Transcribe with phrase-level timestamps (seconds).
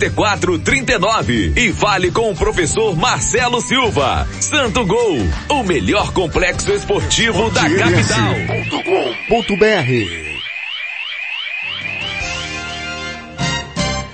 [0.00, 4.26] 3439 e fale com o professor Marcelo Silva.
[4.40, 5.18] Santo Gol,
[5.50, 8.32] o melhor complexo esportivo da capital.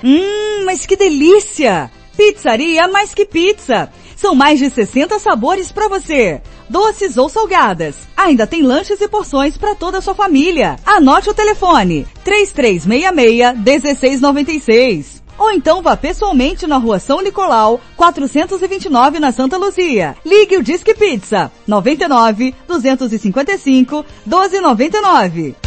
[0.03, 1.89] Hum, mas que delícia!
[2.17, 3.89] Pizzaria mais que pizza.
[4.17, 6.41] São mais de 60 sabores para você.
[6.69, 7.95] Doces ou salgadas.
[8.17, 10.77] Ainda tem lanches e porções para toda a sua família.
[10.85, 15.16] Anote o telefone 3366-1696.
[15.39, 20.17] Ou então vá pessoalmente na rua São Nicolau, 429 na Santa Luzia.
[20.25, 25.66] Ligue o Disque Pizza 99 255 1299.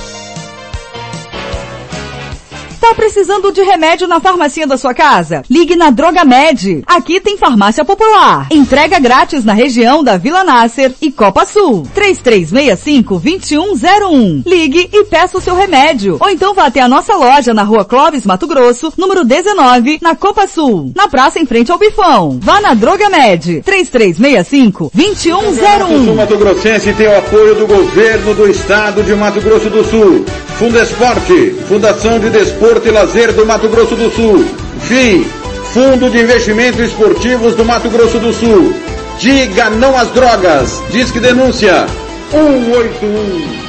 [2.79, 5.43] Tá precisando de remédio na farmácia da sua casa?
[5.49, 6.81] Ligue na Droga Med.
[6.87, 8.47] Aqui tem farmácia popular.
[8.49, 11.85] Entrega grátis na região da Vila Nasser e Copa Sul.
[11.93, 14.43] 3365-2101.
[14.45, 16.15] Ligue e peça o seu remédio.
[16.21, 20.15] Ou então vá até a nossa loja na rua Clóvis, Mato Grosso, número 19, na
[20.15, 20.93] Copa Sul.
[20.95, 22.39] Na praça em frente ao Bifão.
[22.41, 23.61] Vá na Droga Med.
[23.61, 26.09] 3365-2101.
[26.09, 30.23] O Mato Grossense tem o apoio do governo do estado de Mato Grosso do Sul.
[30.57, 34.45] Fundo Esporte, Fundação de Desporto e Lazer do Mato Grosso do Sul.
[34.81, 35.25] FII,
[35.73, 38.73] Fundo de Investimentos Esportivos do Mato Grosso do Sul.
[39.17, 40.81] Diga não às drogas.
[40.91, 41.87] Disque denúncia
[42.31, 43.68] 181.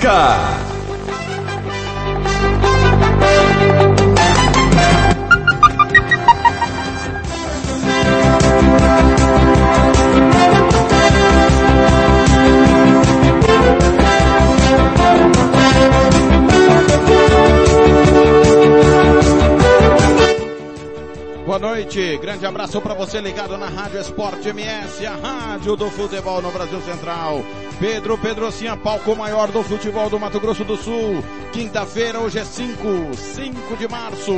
[0.00, 0.67] Costa
[22.38, 26.80] grande abraço para você ligado na Rádio Esporte MS, a rádio do futebol no Brasil
[26.82, 27.42] Central.
[27.80, 31.24] Pedro Pedrocinha, palco maior do futebol do Mato Grosso do Sul.
[31.52, 34.32] Quinta-feira, hoje é 5, 5 de março.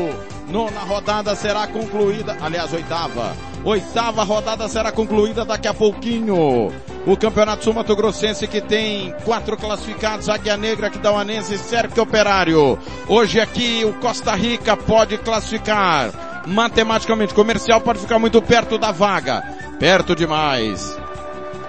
[0.49, 3.37] Nona rodada será concluída, aliás, oitava.
[3.65, 6.73] Oitava rodada será concluída daqui a pouquinho.
[7.07, 12.79] O Campeonato Sul Mato Grossense que tem quatro classificados, Águia Negra, Aquidauanense e Cerque Operário.
[13.07, 17.35] Hoje aqui o Costa Rica pode classificar matematicamente.
[17.35, 19.43] Comercial pode ficar muito perto da vaga.
[19.79, 20.97] Perto demais.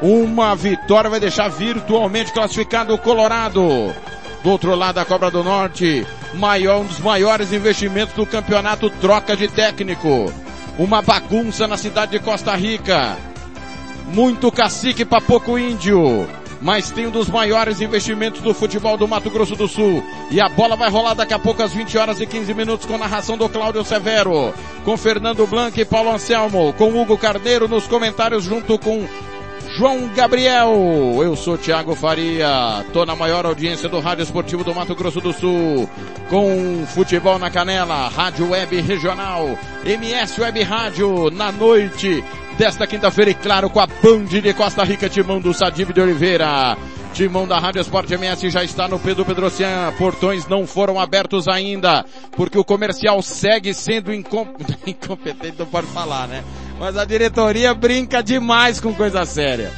[0.01, 3.93] Uma vitória vai deixar virtualmente classificado o Colorado.
[4.43, 9.37] Do outro lado, a Cobra do Norte, maior, um dos maiores investimentos do campeonato, troca
[9.37, 10.33] de técnico.
[10.79, 13.17] Uma bagunça na cidade de Costa Rica.
[14.07, 16.27] Muito cacique para pouco índio.
[16.61, 20.03] Mas tem um dos maiores investimentos do futebol do Mato Grosso do Sul.
[20.29, 22.97] E a bola vai rolar daqui a pouco às 20 horas e 15 minutos com
[22.97, 24.53] narração do Cláudio Severo.
[24.85, 26.71] Com Fernando Blanc e Paulo Anselmo.
[26.73, 29.07] Com Hugo Carneiro nos comentários junto com
[29.75, 30.71] João Gabriel.
[31.23, 32.85] Eu sou Thiago Faria.
[32.93, 35.89] Tô na maior audiência do Rádio Esportivo do Mato Grosso do Sul.
[36.29, 42.23] Com futebol na canela, Rádio Web Regional, MS Web Rádio na noite
[42.57, 46.77] desta quinta-feira e claro com a Band de Costa Rica, timão do Sadib de Oliveira.
[47.13, 49.93] Timão da Rádio Esporte MS já está no Pedro Pedrocian.
[49.97, 54.47] Portões não foram abertos ainda, porque o comercial segue sendo incom...
[54.87, 56.43] incompetente, não pode falar, né?
[56.79, 59.71] Mas a diretoria brinca demais com coisa séria.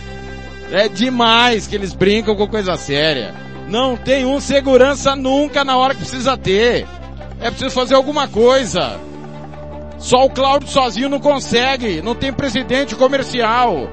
[0.71, 3.33] É demais que eles brincam com coisa séria.
[3.67, 6.85] Não tem um segurança nunca na hora que precisa ter.
[7.39, 8.99] É preciso fazer alguma coisa.
[10.03, 12.01] Só o Cláudio sozinho não consegue.
[12.01, 13.89] Não tem presidente comercial.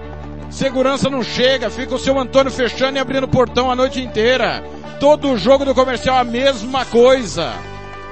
[0.51, 1.71] Segurança não chega.
[1.71, 4.61] Fica o seu Antônio fechando e abrindo o portão a noite inteira.
[4.99, 7.53] Todo jogo do comercial a mesma coisa.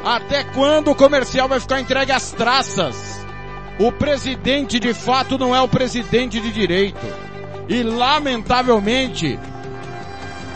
[0.04, 3.18] Até quando o comercial vai ficar entregue às traças?
[3.80, 7.04] O presidente de fato não é o presidente de direito.
[7.68, 9.36] E lamentavelmente,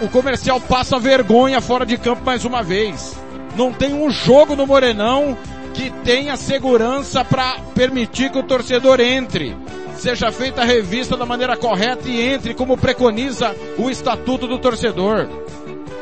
[0.00, 3.20] o comercial passa vergonha fora de campo mais uma vez.
[3.56, 5.36] Não tem um jogo no Morenão
[5.72, 9.56] que tenha segurança para permitir que o torcedor entre.
[9.96, 15.28] Seja feita a revista da maneira correta e entre como preconiza o estatuto do torcedor.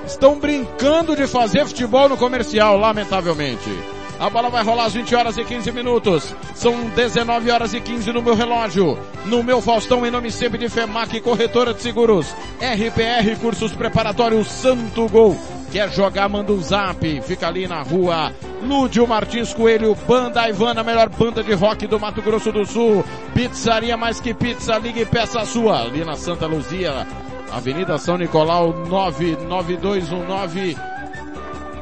[0.06, 3.70] Estão brincando de fazer futebol no comercial, lamentavelmente.
[4.19, 6.34] A bola vai rolar às 20 horas e 15 minutos.
[6.55, 8.99] São 19 horas e 15 no meu relógio.
[9.25, 12.26] No meu Faustão, em nome sempre de FEMAC Corretora de Seguros.
[12.58, 15.38] RPR Cursos Preparatórios Santo Gol.
[15.70, 17.20] Quer jogar, manda um zap.
[17.22, 18.32] Fica ali na rua
[18.62, 23.05] Lúdio Martins Coelho, Banda Ivana, melhor banda de rock do Mato Grosso do Sul.
[23.34, 25.82] Pizzaria mais que pizza, ligue e peça sua.
[25.82, 27.06] Ali na Santa Luzia,
[27.52, 30.76] Avenida São Nicolau, 99219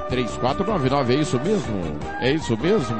[0.08, 1.98] 3499, é isso mesmo?
[2.20, 2.96] É isso mesmo?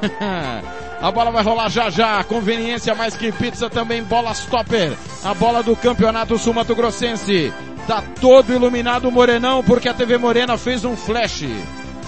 [1.00, 2.24] A bola vai rolar já já.
[2.24, 4.02] Conveniência mais que pizza também.
[4.02, 4.96] Bola stopper.
[5.22, 7.52] A bola do Campeonato Sul Mato Grossense.
[7.86, 11.44] Tá todo iluminado o Morenão porque a TV Morena fez um flash.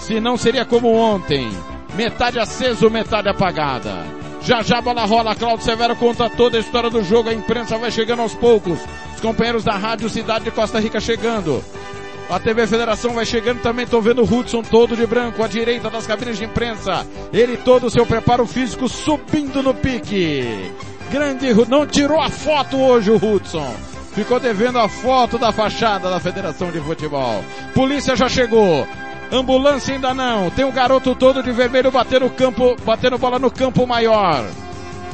[0.01, 1.49] Se não seria como ontem.
[1.95, 4.05] Metade aceso, metade apagada.
[4.41, 5.35] Já já a bola rola.
[5.35, 7.29] Claudio Severo conta toda a história do jogo.
[7.29, 8.77] A imprensa vai chegando aos poucos.
[9.15, 11.63] Os companheiros da Rádio Cidade de Costa Rica chegando.
[12.29, 15.89] A TV Federação vai chegando também, tô vendo o Hudson todo de branco, à direita
[15.89, 17.07] das cabines de imprensa.
[17.33, 20.71] Ele todo o seu preparo físico subindo no pique.
[21.09, 23.75] Grande, não tirou a foto hoje o Hudson.
[24.19, 27.41] Ficou devendo a foto da fachada da Federação de Futebol.
[27.73, 28.85] Polícia já chegou.
[29.31, 30.49] Ambulância ainda não.
[30.49, 34.45] Tem o garoto todo de vermelho batendo campo, batendo bola no campo maior.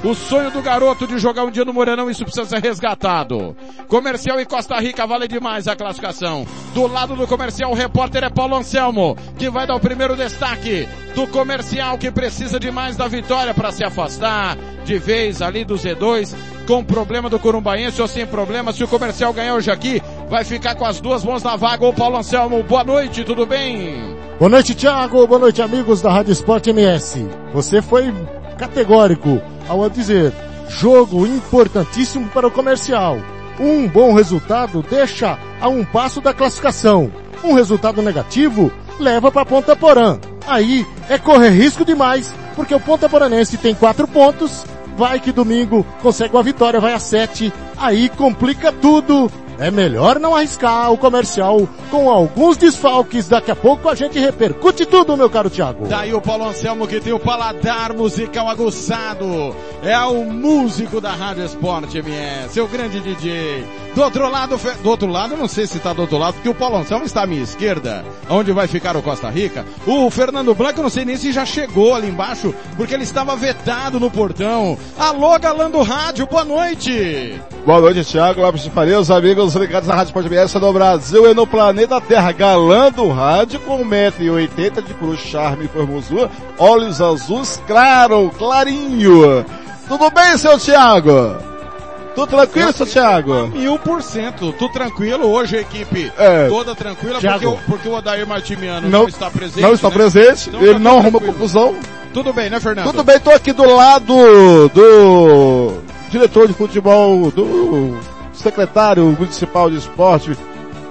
[0.03, 3.55] O sonho do garoto de jogar um dia no Morenão, isso precisa ser resgatado.
[3.87, 6.43] Comercial e Costa Rica vale demais a classificação.
[6.73, 10.89] Do lado do comercial, o repórter é Paulo Anselmo, que vai dar o primeiro destaque
[11.13, 16.35] do comercial que precisa demais da vitória para se afastar de vez ali do Z2,
[16.65, 18.73] com problema do Corumbaense ou sem problema.
[18.73, 21.85] Se o comercial ganhar hoje aqui, vai ficar com as duas mãos na vaga.
[21.85, 24.15] Ô Paulo Anselmo, boa noite, tudo bem?
[24.39, 25.25] Boa noite, Thiago.
[25.27, 27.27] Boa noite, amigos da Rádio Esporte MS.
[27.53, 28.13] Você foi
[28.57, 30.33] categórico ao dizer
[30.67, 33.17] jogo importantíssimo para o comercial.
[33.59, 37.11] Um bom resultado deixa a um passo da classificação.
[37.43, 40.19] Um resultado negativo leva para Ponta Porã.
[40.47, 44.65] Aí é correr risco demais, porque o Ponta Poranense tem quatro pontos,
[44.97, 50.35] vai que domingo consegue uma vitória, vai a sete, aí complica tudo é melhor não
[50.35, 53.27] arriscar o comercial com alguns desfalques.
[53.27, 55.87] Daqui a pouco a gente repercute tudo, meu caro Thiago.
[55.87, 59.55] Daí o Paulo Anselmo que tem o paladar musical aguçado.
[59.83, 63.63] É o músico da Rádio Esporte MS, o grande DJ.
[63.93, 66.55] Do outro lado, do outro lado, não sei se está do outro lado, porque o
[66.55, 69.63] Paulo Anselmo está à minha esquerda, onde vai ficar o Costa Rica.
[69.85, 73.35] O Fernando Blanco, eu não sei nem se já chegou ali embaixo, porque ele estava
[73.35, 74.77] vetado no portão.
[74.97, 77.39] Alô, galã do rádio, boa noite.
[77.65, 81.29] Boa noite, Thiago Lopes de Faria, os amigos ligados à Rádio Esporte MS no Brasil
[81.29, 82.31] e no planeta Terra.
[82.31, 89.45] Galã do rádio com 1,80m de cruz, charme e formosura, olhos azuis, claro, clarinho.
[89.87, 91.37] Tudo bem, seu Thiago?
[92.15, 93.47] Tudo tranquilo, seu Thiago?
[93.47, 94.53] Mil por cento.
[94.53, 95.27] Tudo tranquilo.
[95.27, 96.47] Hoje a equipe é.
[96.47, 99.61] toda tranquila porque o, porque o Odair Martimiano não, não está presente.
[99.61, 99.93] Não está né?
[99.93, 100.49] presente.
[100.49, 101.75] Então, ele tá não arruma confusão.
[102.13, 102.85] Tudo bem, né, Fernando?
[102.85, 105.73] Tudo bem, tô aqui do lado do
[106.09, 107.99] diretor de futebol, do
[108.35, 110.37] secretário municipal de esporte,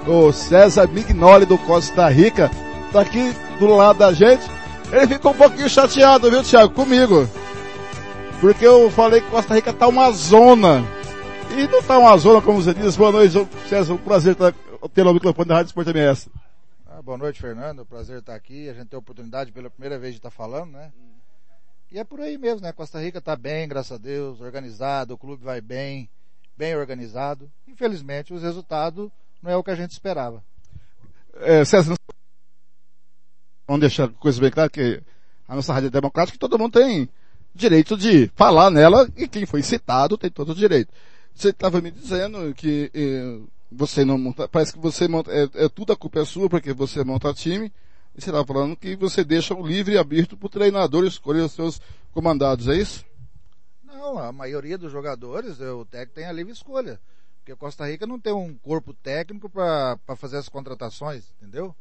[0.07, 2.49] o César Mignoli do Costa Rica.
[2.91, 4.43] Tá aqui do lado da gente.
[4.91, 7.27] Ele ficou um pouquinho chateado, viu, Thiago, comigo.
[8.39, 10.83] Porque eu falei que Costa Rica tá uma zona.
[11.57, 12.95] E não tá uma zona, como você diz.
[12.95, 13.93] Boa noite, César.
[13.93, 14.53] Um prazer estar
[14.93, 16.29] tendo o microfone da Rádio Esporte MS.
[16.85, 17.85] Ah, boa noite, Fernando.
[17.85, 18.69] Prazer estar aqui.
[18.69, 20.91] A gente tem a oportunidade pela primeira vez de estar falando, né?
[21.91, 22.73] E é por aí mesmo, né?
[22.73, 26.09] Costa Rica está bem, graças a Deus, organizado, o clube vai bem,
[26.57, 27.51] bem organizado.
[27.67, 29.09] Infelizmente, os resultados
[29.41, 30.43] não é o que a gente esperava.
[31.35, 31.95] É, César,
[33.67, 35.01] vamos deixar a coisa bem clara que
[35.47, 37.09] a nossa rádio é democrática, todo mundo tem
[37.53, 40.91] direito de falar nela e quem foi citado tem todo o direito.
[41.33, 43.39] Você estava me dizendo que eh,
[43.71, 46.73] você não monta, parece que você monta, é, é, tudo a culpa é sua porque
[46.73, 47.71] você monta time.
[48.15, 51.41] E você estava falando que você deixa o livre e aberto para o treinador escolher
[51.41, 51.81] os seus
[52.13, 53.03] comandados, é isso?
[53.95, 56.99] Não, a maioria dos jogadores, o técnico tem a livre escolha.
[57.37, 61.73] Porque Costa Rica não tem um corpo técnico para fazer as contratações, entendeu?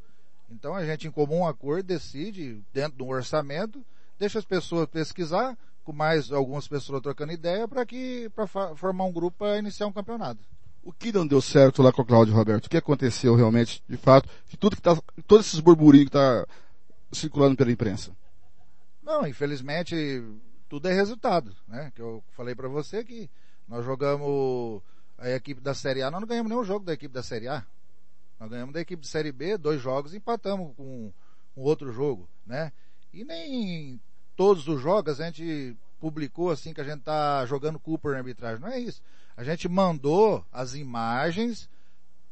[0.48, 3.84] Então a gente em comum acordo decide, dentro do orçamento,
[4.16, 9.12] deixa as pessoas pesquisar, com mais algumas pessoas trocando ideia, para que, para formar um
[9.12, 10.40] grupo para iniciar um campeonato.
[10.84, 12.66] O que não deu certo lá com o Cláudio Roberto?
[12.66, 16.46] O que aconteceu realmente, de fato, que tudo que tá, todos esses burburinhos que tá
[17.10, 18.12] circulando pela imprensa?
[19.02, 20.22] Não, infelizmente,
[20.74, 21.92] tudo é resultado, né?
[21.94, 23.30] Que eu falei para você que
[23.68, 24.82] nós jogamos
[25.16, 27.64] a equipe da Série A, nós não ganhamos nenhum jogo da equipe da Série A.
[28.40, 31.12] Nós ganhamos da equipe de Série B dois jogos e empatamos com
[31.56, 32.72] um outro jogo, né?
[33.12, 34.00] E nem
[34.34, 38.60] todos os jogos a gente publicou assim que a gente tá jogando Cooper na arbitragem.
[38.60, 39.00] Não é isso.
[39.36, 41.70] A gente mandou as imagens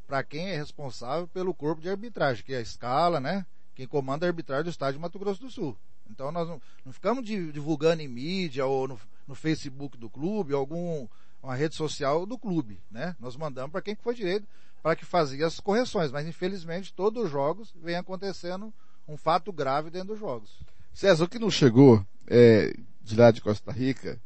[0.05, 3.47] para quem é responsável pelo corpo de arbitragem, que é a escala, né?
[3.77, 5.79] Quem comanda a arbitragem do estádio Mato Grosso do Sul.
[6.11, 11.07] Então nós não, não ficamos divulgando em mídia ou no, no Facebook do clube, algum
[11.43, 13.17] uma rede social do clube, né?
[13.19, 14.47] Nós mandamos para quem foi direito
[14.83, 18.73] para que fazia as correções, mas infelizmente todos os jogos vem acontecendo
[19.07, 20.61] um fato grave dentro dos jogos.
[20.93, 24.21] César, o que não chegou é, de lá de Costa Rica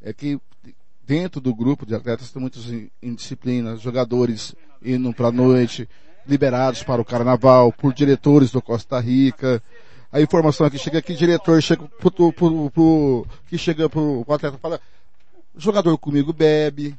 [0.00, 0.40] é que
[1.04, 2.66] dentro do grupo de atletas tem muitos
[3.02, 5.88] indisciplinas, jogadores indo para a noite,
[6.26, 9.62] liberados para o carnaval, por diretores do Costa Rica.
[10.10, 14.56] A informação aqui chega que diretor chega pro, pro, pro, que chega pro, pro atleta
[14.56, 14.80] fala,
[15.54, 16.98] jogador comigo bebe,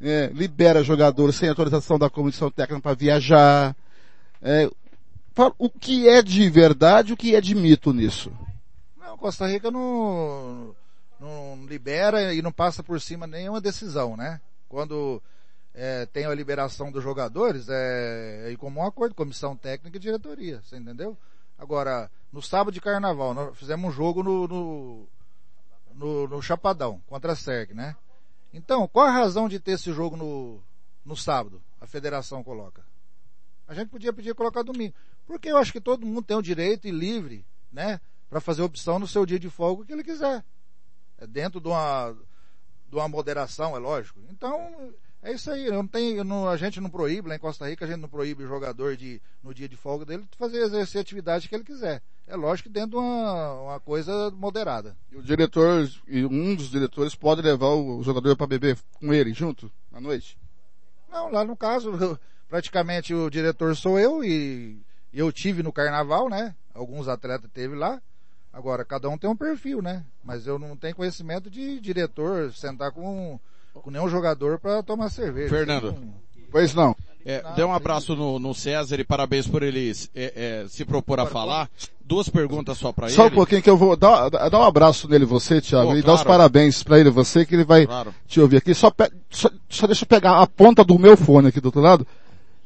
[0.00, 3.74] é, libera jogador sem autorização da comissão técnica para viajar.
[4.42, 4.68] É,
[5.58, 8.30] o que é de verdade, o que é de mito nisso?
[8.98, 10.76] Não, Costa Rica não,
[11.18, 14.38] não libera e não passa por cima nenhuma decisão, né?
[14.68, 15.22] Quando
[15.74, 20.76] é, tem a liberação dos jogadores, é, é comum acordo, comissão técnica e diretoria, você
[20.76, 21.16] entendeu?
[21.58, 25.08] Agora, no sábado de carnaval, nós fizemos um jogo no, no,
[25.94, 27.96] no, no Chapadão, contra a SERG, né?
[28.52, 30.62] Então, qual a razão de ter esse jogo no,
[31.04, 31.62] no sábado?
[31.80, 32.84] A federação coloca.
[33.66, 34.94] A gente podia pedir colocar domingo.
[35.26, 38.00] Porque eu acho que todo mundo tem o direito e livre, né?
[38.28, 40.44] Para fazer opção no seu dia de folga que ele quiser.
[41.18, 42.16] É dentro de uma,
[42.88, 44.20] de uma moderação, é lógico.
[44.30, 44.92] Então,
[45.24, 45.70] é isso aí.
[45.70, 48.44] Não eu não, a gente não proíbe, lá em Costa Rica, a gente não proíbe
[48.44, 51.64] o jogador de, no dia de folga dele, de fazer exercer a atividade que ele
[51.64, 52.02] quiser.
[52.26, 54.96] É lógico que dentro de uma, uma coisa moderada.
[55.10, 59.32] E o diretor, e um dos diretores pode levar o jogador para beber com ele
[59.32, 60.38] junto, à noite?
[61.10, 64.78] Não, lá no caso, praticamente o diretor sou eu e
[65.12, 66.54] eu tive no carnaval, né?
[66.74, 68.00] Alguns atletas teve lá.
[68.52, 70.04] Agora, cada um tem um perfil, né?
[70.22, 73.38] Mas eu não tenho conhecimento de diretor sentar com,
[73.82, 75.48] com nenhum jogador para tomar cerveja.
[75.48, 75.92] Fernando.
[75.92, 76.14] Não...
[76.50, 76.94] Pois não.
[77.26, 81.18] É, dê um abraço no, no, César e parabéns por ele é, é, se propor
[81.18, 81.70] a falar.
[82.04, 83.16] Duas perguntas só para ele.
[83.16, 86.02] Só um pouquinho que eu vou dar, dar um abraço nele você, Thiago, oh, e
[86.02, 86.06] claro.
[86.06, 88.14] dar os parabéns para ele você, que ele vai claro.
[88.28, 88.74] te ouvir aqui.
[88.74, 88.92] Só,
[89.30, 92.06] só, só deixa eu pegar a ponta do meu fone aqui do outro lado.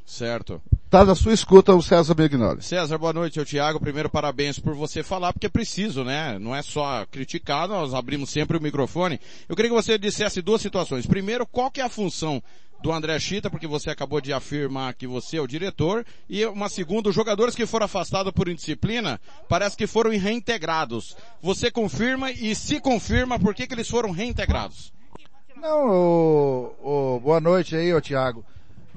[0.08, 0.58] Certo.
[0.88, 2.62] Tá na sua escuta o César Mignoli.
[2.62, 3.38] César, boa noite.
[3.38, 6.38] Eu, Tiago, primeiro parabéns por você falar, porque é preciso, né?
[6.38, 9.20] Não é só criticar, nós abrimos sempre o microfone.
[9.46, 11.04] Eu queria que você dissesse duas situações.
[11.04, 12.42] Primeiro, qual que é a função
[12.82, 16.70] do André Chita, porque você acabou de afirmar que você é o diretor, e uma
[16.70, 21.14] segunda, os jogadores que foram afastados por indisciplina, parece que foram reintegrados.
[21.42, 24.90] Você confirma e se confirma, por que, que eles foram reintegrados?
[25.54, 28.42] Não, o, o, boa noite aí, ô Tiago.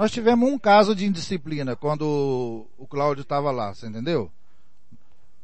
[0.01, 4.31] Nós tivemos um caso de indisciplina quando o Cláudio estava lá, você entendeu?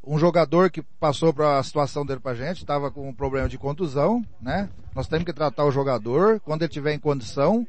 [0.03, 3.55] Um jogador que passou para a situação dele pra gente, estava com um problema de
[3.59, 4.67] contusão, né?
[4.95, 7.67] Nós temos que tratar o jogador, quando ele tiver em condição,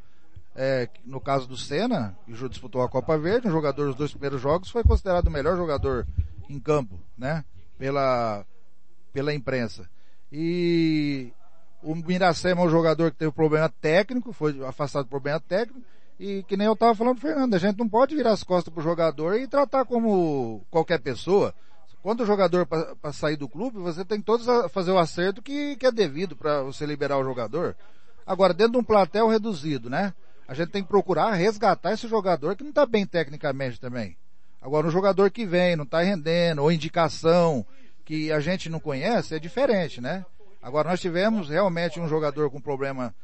[0.57, 4.41] é, no caso do Senna, que disputou a Copa Verde, um jogador dos dois primeiros
[4.41, 6.07] jogos, foi considerado o melhor jogador
[6.49, 7.45] em campo, né?
[7.77, 8.47] Pela,
[9.13, 9.87] pela imprensa.
[10.33, 11.35] E
[11.83, 15.83] o Miracema é um jogador que teve problema técnico, foi afastado por problema técnico,
[16.19, 18.83] e que nem eu estava falando, Fernando, a gente não pode virar as costas pro
[18.83, 21.55] jogador e tratar como qualquer pessoa.
[22.03, 25.77] Quando o jogador para sair do clube, você tem todos a fazer o acerto que,
[25.77, 27.77] que é devido para você liberar o jogador.
[28.27, 30.13] Agora, dentro de um platel reduzido, né?
[30.47, 34.17] A gente tem que procurar resgatar esse jogador que não está bem tecnicamente também.
[34.61, 37.65] Agora, um jogador que vem, não está rendendo, ou indicação
[38.05, 40.25] que a gente não conhece, é diferente, né?
[40.63, 43.15] Agora, nós tivemos realmente um jogador com problema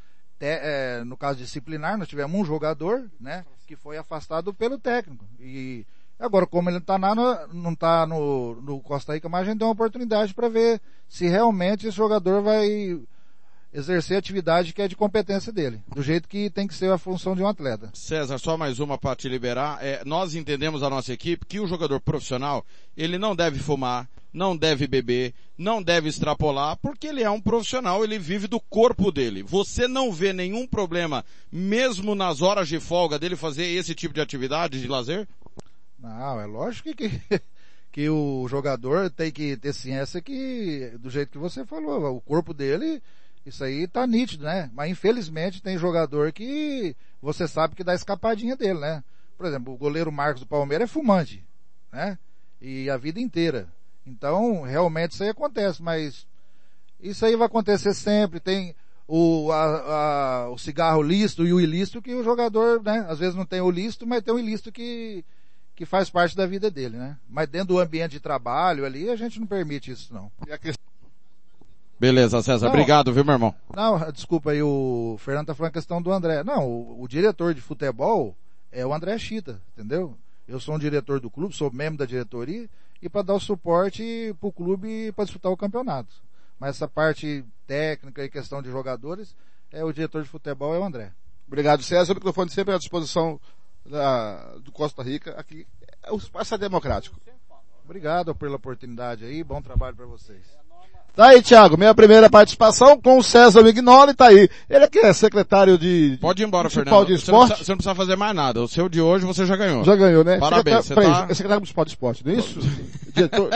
[0.41, 5.25] é, no caso disciplinar, nós tivemos um jogador, né, que foi afastado pelo técnico.
[5.41, 5.87] E
[6.19, 7.14] agora, como ele tá na,
[7.49, 11.26] não está no, no Costa Rica, mas a gente tem uma oportunidade para ver se
[11.26, 13.00] realmente esse jogador vai
[13.73, 16.99] exercer a atividade que é de competência dele, do jeito que tem que ser a
[16.99, 17.91] função de um atleta.
[17.93, 19.79] César, só mais uma para te liberar.
[19.83, 22.64] É, nós entendemos a nossa equipe que o jogador profissional,
[22.97, 28.03] ele não deve fumar, não deve beber, não deve extrapolar, porque ele é um profissional,
[28.03, 29.45] ele vive do corpo dele.
[29.45, 34.21] Você não vê nenhum problema, mesmo nas horas de folga dele fazer esse tipo de
[34.21, 35.29] atividade de lazer?
[35.97, 37.21] Não, é lógico que,
[37.93, 42.53] que o jogador tem que ter ciência que, do jeito que você falou, o corpo
[42.53, 43.00] dele,
[43.47, 44.69] isso aí tá nítido, né?
[44.75, 49.05] Mas infelizmente tem jogador que você sabe que dá escapadinha dele, né?
[49.38, 51.45] Por exemplo, o goleiro Marcos do Palmeiras é fumante,
[51.93, 52.19] né?
[52.61, 53.69] E a vida inteira.
[54.07, 56.27] Então, realmente isso aí acontece, mas
[57.01, 58.39] isso aí vai acontecer sempre.
[58.39, 58.75] Tem
[59.09, 59.65] o, a,
[60.45, 63.07] a, o cigarro lícito e o ilícito que o jogador, né?
[63.09, 65.25] Às vezes não tem o lícito, mas tem o ilícito que,
[65.75, 67.17] que faz parte da vida dele, né?
[67.29, 70.31] Mas dentro do ambiente de trabalho ali, a gente não permite isso não.
[71.99, 72.67] Beleza, César.
[72.67, 73.55] Não, obrigado, viu, meu irmão?
[73.75, 76.43] Não, desculpa aí, o Fernando tá falando a questão do André.
[76.43, 78.37] Não, o, o diretor de futebol
[78.71, 80.17] é o André Chita, entendeu?
[80.47, 82.69] Eu sou um diretor do clube, sou membro da diretoria
[83.05, 86.15] e para dar o suporte para o clube para disputar o campeonato.
[86.59, 89.37] Mas essa parte técnica e questão de jogadores,
[89.71, 91.13] é o diretor de futebol é o André.
[91.47, 92.13] Obrigado, César.
[92.13, 93.39] O microfone sempre à disposição
[93.85, 95.33] da, do Costa Rica.
[95.33, 95.67] Aqui,
[96.11, 97.21] o espaço é democrático.
[97.85, 99.45] Obrigado pela oportunidade aí.
[99.45, 100.63] Bom trabalho para vocês.
[101.14, 104.49] Tá aí, Thiago, minha primeira participação com o César Mignoli, tá aí.
[104.68, 106.18] Ele aqui é secretário de...
[106.21, 107.06] Pode ir embora, Fernando.
[107.06, 107.25] De esporte.
[107.25, 108.61] Você não, precisa, você, não precisa, fazer mais nada.
[108.61, 109.85] O seu de hoje você já ganhou.
[109.85, 110.38] Já ganhou, né?
[110.38, 110.87] Parabéns.
[110.87, 111.26] Secretário, você tá...
[111.30, 112.59] É secretário municipal de esporte, não é isso?
[113.14, 113.50] Diretor...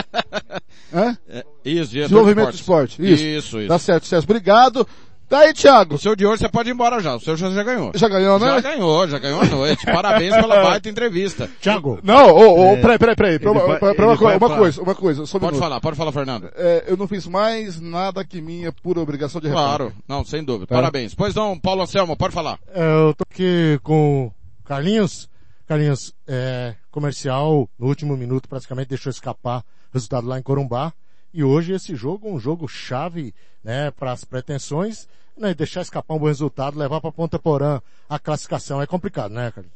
[0.95, 1.19] Hã?
[1.29, 3.03] É, isso, diretor Desenvolvimento de esporte.
[3.03, 3.25] Isso.
[3.25, 3.69] isso, isso.
[3.69, 4.25] Tá certo, César.
[4.25, 4.87] Obrigado.
[5.29, 5.97] Tá aí, Thiago.
[5.97, 7.15] O seu de hoje você pode ir embora já.
[7.15, 7.93] O seu já, já ganhou.
[7.95, 8.47] Já ganhou, né?
[8.47, 9.85] Já ganhou, já ganhou a noite.
[9.85, 11.51] Parabéns pela baita entrevista.
[11.61, 11.99] Thiago.
[12.03, 13.39] Não, ô, oh, oh, é, peraí, peraí, peraí.
[13.39, 15.27] Pra, uma, pra, pra uma, uma, uma coisa, uma coisa.
[15.27, 16.51] Só pode falar, pode falar, Fernando.
[16.57, 19.77] É, eu não fiz mais nada que minha pura obrigação de repórter.
[19.77, 20.67] Claro, não, sem dúvida.
[20.67, 20.77] Tá.
[20.77, 21.15] Parabéns.
[21.15, 22.59] Pois não, Paulo Anselmo, pode falar.
[22.73, 24.33] É, eu tô aqui com
[24.65, 25.29] Carlinhos.
[25.67, 30.91] Carlinhos, é, comercial, no último minuto praticamente deixou escapar resultado lá em Corumbá.
[31.33, 35.09] E hoje esse jogo, um jogo chave, né, para as pretensões
[35.39, 39.51] né, deixar escapar um bom resultado, levar para Ponta Porã a classificação é complicado, né,
[39.51, 39.67] cara?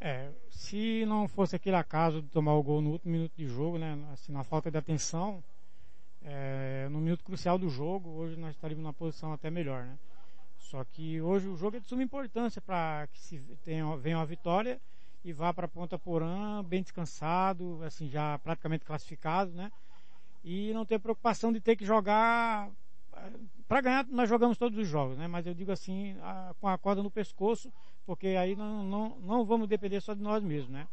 [0.00, 3.78] É, se não fosse aquele acaso de tomar o gol no último minuto de jogo,
[3.78, 5.42] né, assim, na falta de atenção,
[6.22, 9.98] é, no minuto crucial do jogo, hoje nós estaríamos numa posição até melhor, né?
[10.58, 14.26] Só que hoje o jogo é de suma importância para que se tenha, venha uma
[14.26, 14.80] vitória
[15.24, 19.70] e vá para Ponta Porã bem descansado, assim, já praticamente classificado, né?
[20.48, 22.70] E não ter preocupação de ter que jogar
[23.66, 25.26] para ganhar nós jogamos todos os jogos, né?
[25.26, 27.72] Mas eu digo assim, a, com a corda no pescoço,
[28.06, 30.86] porque aí não, não, não vamos depender só de nós mesmos, né?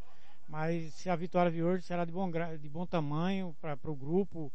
[0.50, 4.52] Mas se a vitória de hoje será de bom, de bom tamanho para o grupo,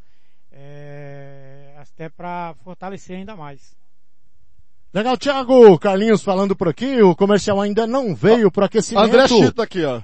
[0.51, 3.77] é, até para fortalecer ainda mais.
[4.93, 9.07] Legal, Thiago Carlinhos falando por aqui, o comercial ainda não veio para aquecimento.
[9.07, 10.03] André Chita aqui, ó.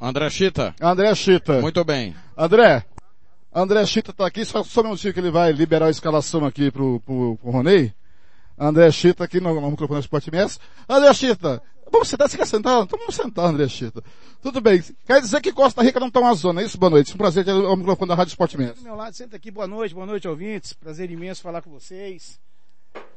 [0.00, 0.74] André Chita.
[0.80, 1.60] André Chita.
[1.60, 2.14] Muito bem.
[2.36, 2.84] André,
[3.54, 6.72] André Chita tá aqui, só, só um minutinho que ele vai liberar a escalação aqui
[6.72, 7.94] pro, pro, pro Ronei.
[8.58, 10.58] André Chita aqui no, no microfone do Sport MS.
[10.88, 12.82] André Chita, vamos sentar, você quer sentar?
[12.82, 14.02] Então vamos sentar, André Chita.
[14.42, 14.82] Tudo bem.
[15.06, 16.76] Quer dizer que Costa Rica não tá uma zona, é isso?
[16.76, 17.14] Boa noite.
[17.14, 18.82] Um prazer ter o microfone da Rádio Sport MS.
[18.82, 20.72] Meu lado, senta aqui, boa noite, boa noite ouvintes.
[20.72, 22.40] Prazer imenso falar com vocês.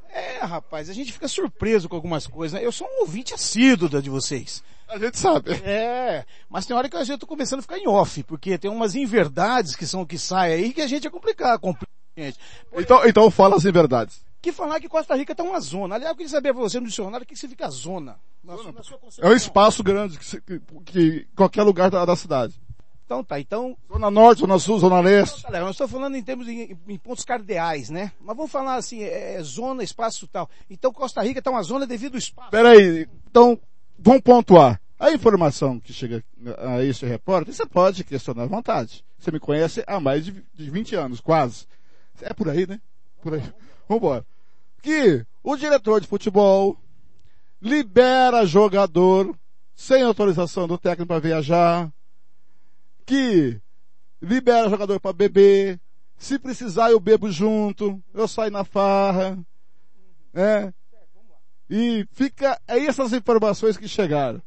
[0.10, 2.66] É, rapaz, a gente fica surpreso com algumas coisas, né?
[2.66, 4.64] Eu sou um ouvinte assíduo de vocês.
[4.88, 5.52] A gente sabe.
[5.64, 8.72] É, mas tem hora que a gente tá começando a ficar em off, porque tem
[8.72, 12.40] umas inverdades que são o que saem aí que a gente é complicado, complica gente.
[12.74, 14.26] Então, então fala as inverdades.
[14.42, 15.96] Que falar que Costa Rica tá uma zona.
[15.96, 18.18] Aliás, eu queria saber pra você no dicionário o que significa zona.
[18.44, 18.72] Na, zona.
[18.72, 22.60] Na é um espaço grande que, que, que qualquer lugar da, da cidade.
[23.06, 23.78] Então tá, então.
[23.92, 25.40] Zona Norte, Zona Sul, Zona Leste.
[25.40, 28.12] Então, tá, eu estou falando em termos de em pontos cardeais, né?
[28.20, 30.50] Mas vamos falar assim, é, é zona, espaço tal.
[30.70, 32.52] Então Costa Rica está uma zona devido ao espaço.
[32.52, 33.58] Peraí, então,
[33.98, 34.82] vamos pontuar.
[35.00, 36.24] A informação que chega
[36.58, 39.06] a esse repórter, você pode questionar à vontade.
[39.20, 41.68] Você me conhece há mais de 20 anos, quase.
[42.22, 42.82] É por aí, né?
[43.22, 43.44] Por aí.
[43.88, 44.26] Vambora.
[44.82, 46.78] Que o diretor de futebol
[47.62, 49.36] libera jogador
[49.76, 51.92] sem autorização do técnico para viajar,
[53.06, 53.62] que
[54.20, 55.80] libera jogador para beber,
[56.18, 59.38] se precisar eu bebo junto, eu saio na farra,
[60.34, 60.74] é,
[61.70, 64.42] e fica, é essas informações que chegaram.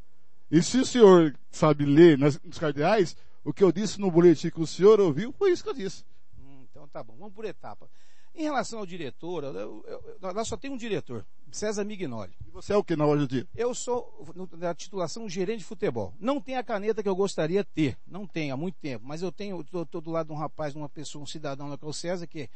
[0.50, 4.50] E se o senhor sabe ler nas, nos cardeais, o que eu disse no boletim
[4.50, 6.04] que o senhor ouviu, foi isso que eu disse.
[6.38, 7.88] Hum, então tá bom, vamos por etapa.
[8.34, 12.32] Em relação ao diretor, eu, eu, nós só tem um diretor, César Mignoli.
[12.46, 13.46] E você é o que na hora dia?
[13.56, 14.24] Eu sou,
[14.56, 16.14] na titulação, gerente de futebol.
[16.18, 17.98] Não tem a caneta que eu gostaria de ter.
[18.06, 19.04] Não tenho, há muito tempo.
[19.04, 21.84] Mas eu tenho, estou do lado de um rapaz, de uma pessoa, um cidadão, que
[21.84, 22.48] é o César, que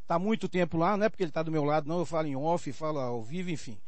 [0.00, 2.26] está muito tempo lá, não é porque ele está do meu lado, não, eu falo
[2.26, 3.78] em off, falo ao vivo, enfim.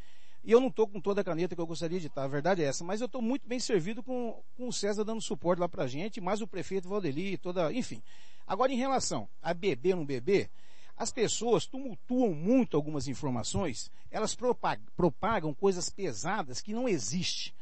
[0.45, 2.63] E eu não estou com toda a caneta que eu gostaria de estar, a verdade
[2.63, 2.83] é essa.
[2.83, 6.21] Mas eu estou muito bem servido com, com o César dando suporte lá pra gente,
[6.21, 8.03] mais o prefeito Valdeli, toda, enfim.
[8.47, 10.51] Agora, em relação a beber ou não beber,
[10.97, 17.53] as pessoas tumultuam muito algumas informações, elas propagam, propagam coisas pesadas que não existem.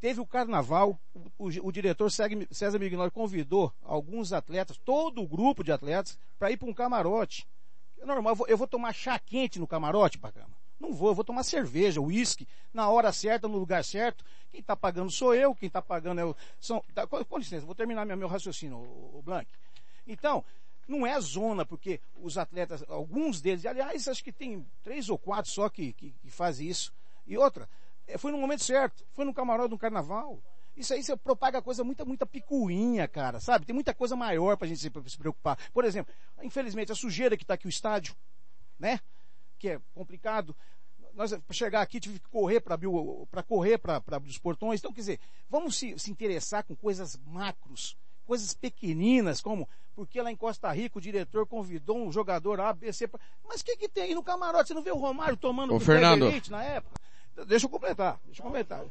[0.00, 5.64] Teve o carnaval, o, o, o diretor César Mignoli convidou alguns atletas, todo o grupo
[5.64, 7.46] de atletas, para ir para um camarote.
[7.98, 10.53] É normal, eu vou, eu vou tomar chá quente no camarote, Pacama.
[10.78, 14.24] Não vou, eu vou tomar cerveja, uísque, na hora certa, no lugar certo.
[14.50, 16.36] Quem está pagando sou eu, quem está pagando é o.
[16.60, 19.48] São, tá, com, com, licença, vou terminar meu, meu raciocínio, o, o Blank.
[20.06, 20.44] Então,
[20.86, 25.50] não é zona, porque os atletas, alguns deles, aliás, acho que tem três ou quatro
[25.50, 26.92] só que, que, que fazem isso.
[27.26, 27.68] E outra,
[28.06, 30.42] é, foi no momento certo, foi no camarote do carnaval.
[30.76, 33.64] Isso aí você propaga coisa muita, muita picuinha, cara, sabe?
[33.64, 35.56] Tem muita coisa maior pra gente se, se preocupar.
[35.72, 38.14] Por exemplo, infelizmente, a sujeira que está aqui o estádio,
[38.78, 39.00] né?
[39.58, 40.54] Que é complicado.
[41.14, 42.76] Nós, para chegar aqui, tive que correr para
[43.30, 44.80] para correr para os portões.
[44.80, 50.30] Então, quer dizer, vamos se, se interessar com coisas macros, coisas pequeninas, como porque lá
[50.30, 53.08] em Costa Rica o diretor convidou um jogador A, B, C.
[53.46, 54.68] Mas o que, que tem aí no camarote?
[54.68, 57.00] Você não vê o Romário tomando o Fernando na época?
[57.46, 58.84] Deixa eu completar, deixa eu completar.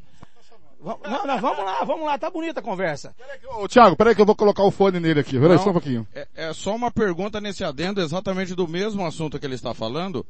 [0.84, 3.15] Não, não, vamos lá, vamos lá, tá bonita a conversa.
[3.58, 6.06] Ô, Thiago, peraí que eu vou colocar o fone nele aqui, peraí só um pouquinho.
[6.13, 10.26] É, é, só uma pergunta nesse adendo, exatamente do mesmo assunto que ele está falando.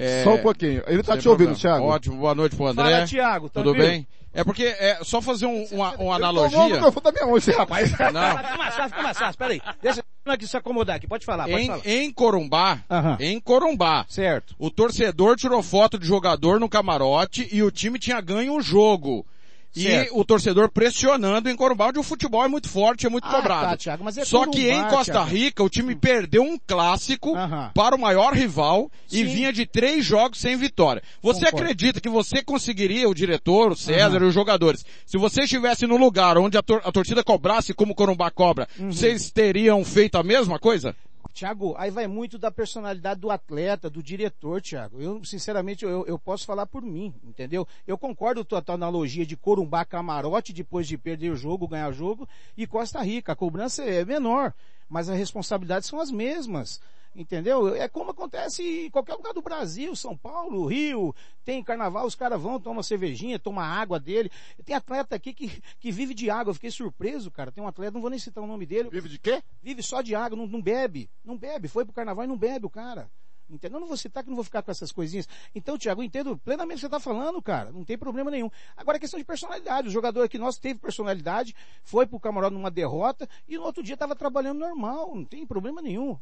[0.00, 0.24] É...
[0.24, 1.84] Só um pouquinho, ele tá te ouvindo, Thiago.
[1.84, 2.90] Ótimo, boa noite pro André.
[2.90, 4.06] Fala, Thiago, tá Tudo bem?
[4.32, 6.76] É porque, é, só fazer um, uma, uma analogia.
[6.76, 7.90] Eu tô da minha mão, esse rapaz.
[7.90, 8.36] Não.
[8.38, 9.60] Fica mais fácil, fica mais fácil, peraí.
[9.82, 11.80] Deixa aqui se acomodar aqui, pode falar, pode em, falar.
[11.84, 13.16] Em Corumbá, uhum.
[13.18, 14.06] em Corumbá.
[14.08, 14.54] Certo.
[14.58, 19.26] O torcedor tirou foto de jogador no camarote e o time tinha ganho um jogo.
[19.72, 20.14] Certo.
[20.14, 23.30] E o torcedor pressionando em Corumbá, onde o futebol é muito forte, é muito ah,
[23.30, 23.66] cobrado.
[23.70, 25.30] Tá, Thiago, é Só Corumbá, que em Costa Thiago.
[25.30, 27.34] Rica, o time perdeu um clássico
[27.74, 29.18] para o maior rival Sim.
[29.18, 31.02] e vinha de três jogos sem vitória.
[31.22, 31.58] Você Concordo.
[31.64, 35.96] acredita que você conseguiria, o diretor, o César e os jogadores, se você estivesse no
[35.96, 38.90] lugar onde a, tor a torcida cobrasse como o Corumbá cobra, Uhum.
[38.92, 40.94] vocês teriam feito a mesma coisa?
[41.32, 45.00] Tiago, aí vai muito da personalidade do atleta, do diretor, Tiago.
[45.00, 47.66] Eu, sinceramente, eu, eu posso falar por mim, entendeu?
[47.86, 51.88] Eu concordo com a tua analogia de Corumbá camarote depois de perder o jogo, ganhar
[51.88, 53.32] o jogo, e Costa Rica.
[53.32, 54.52] A cobrança é menor,
[54.88, 56.80] mas as responsabilidades são as mesmas.
[57.14, 57.74] Entendeu?
[57.74, 62.40] É como acontece em qualquer lugar do Brasil, São Paulo, Rio, tem carnaval, os caras
[62.40, 64.30] vão, tomam cervejinha, tomam água dele.
[64.64, 67.50] Tem atleta aqui que, que vive de água, eu fiquei surpreso, cara.
[67.50, 68.90] Tem um atleta, não vou nem citar o nome dele.
[68.90, 69.42] Vive de quê?
[69.60, 71.10] Vive só de água, não, não bebe.
[71.24, 73.10] Não bebe, foi pro carnaval e não bebe o cara.
[73.50, 73.76] Entendeu?
[73.76, 75.28] Eu não vou citar que não vou ficar com essas coisinhas.
[75.54, 77.72] Então, Thiago, eu entendo plenamente o que você está falando, cara.
[77.72, 78.50] Não tem problema nenhum.
[78.76, 79.88] Agora é questão de personalidade.
[79.88, 83.94] O jogador aqui nosso teve personalidade, foi pro camarote numa derrota e no outro dia
[83.94, 85.14] estava trabalhando normal.
[85.14, 86.18] Não tem problema nenhum.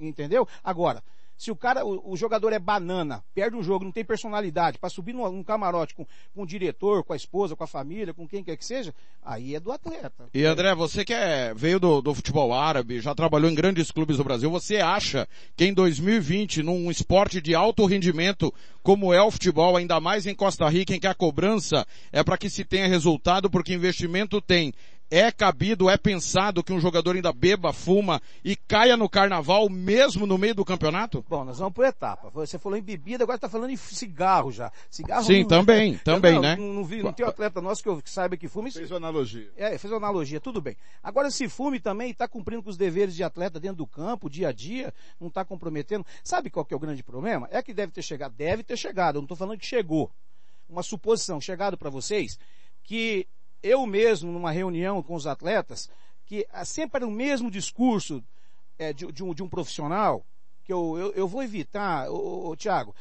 [0.00, 0.48] Entendeu?
[0.64, 1.02] Agora,
[1.40, 4.90] se o cara, o, o, jogador é banana, perde um jogo, não tem personalidade, para
[4.90, 8.44] subir num, camarote com, com o diretor, com a esposa, com a família, com quem
[8.44, 10.28] quer que seja, aí é do atleta.
[10.34, 14.18] E André, você que é, veio do, do futebol árabe, já trabalhou em grandes clubes
[14.18, 15.26] do Brasil, você acha
[15.56, 20.34] que em 2020, num esporte de alto rendimento como é o futebol, ainda mais em
[20.34, 24.74] Costa Rica, em que a cobrança é para que se tenha resultado, porque investimento tem,
[25.10, 30.24] é cabido, é pensado que um jogador ainda beba, fuma e caia no carnaval mesmo
[30.26, 31.24] no meio do campeonato?
[31.28, 32.30] Bom, nós vamos por etapa.
[32.30, 34.70] Você falou em bebida, agora está falando em cigarro já.
[34.88, 35.48] Cigarro Sim, não...
[35.48, 36.56] também, também, não, né?
[36.56, 38.70] Não, não, vi, não tem um atleta nosso que, eu, que saiba que fume.
[38.70, 39.50] Fez uma analogia.
[39.56, 40.76] É, fez uma analogia, tudo bem.
[41.02, 44.48] Agora, se fume também está cumprindo com os deveres de atleta dentro do campo, dia
[44.48, 46.06] a dia, não está comprometendo.
[46.22, 47.48] Sabe qual que é o grande problema?
[47.50, 50.10] É que deve ter chegado, deve ter chegado, eu não estou falando que chegou.
[50.68, 52.38] Uma suposição, chegado para vocês,
[52.84, 53.26] que
[53.62, 55.90] eu mesmo, numa reunião com os atletas,
[56.26, 58.22] que sempre era o mesmo discurso
[58.78, 60.24] é, de, de, um, de, um, profissional,
[60.64, 62.94] que eu, eu, eu vou evitar, ô, ô, Tiago,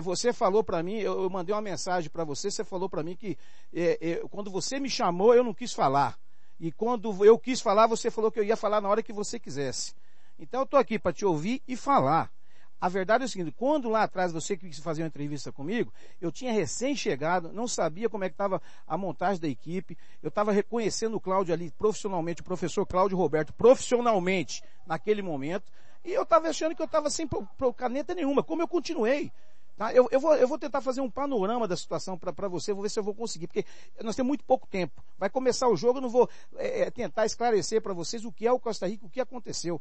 [0.00, 3.14] você falou para mim, eu, eu, mandei uma mensagem para você, você falou para mim
[3.14, 3.36] que
[3.74, 6.18] é, é, quando você me chamou, eu não quis falar.
[6.58, 9.38] E quando eu quis falar, você falou que eu ia falar na hora que você
[9.38, 9.94] quisesse.
[10.38, 12.30] Então eu estou aqui para te ouvir e falar.
[12.78, 16.30] A verdade é o seguinte, quando lá atrás você quis fazer uma entrevista comigo, eu
[16.30, 21.16] tinha recém-chegado, não sabia como é que estava a montagem da equipe, eu estava reconhecendo
[21.16, 25.72] o Cláudio ali profissionalmente, o professor Cláudio Roberto, profissionalmente naquele momento,
[26.04, 29.32] e eu estava achando que eu estava sem pro, pro caneta nenhuma, como eu continuei.
[29.76, 29.92] Tá?
[29.92, 32.90] Eu, eu, vou, eu vou tentar fazer um panorama da situação para você, vou ver
[32.90, 33.64] se eu vou conseguir, porque
[34.02, 35.02] nós temos muito pouco tempo.
[35.18, 38.52] Vai começar o jogo, eu não vou é, tentar esclarecer para vocês o que é
[38.52, 39.80] o Costa Rica, o que aconteceu.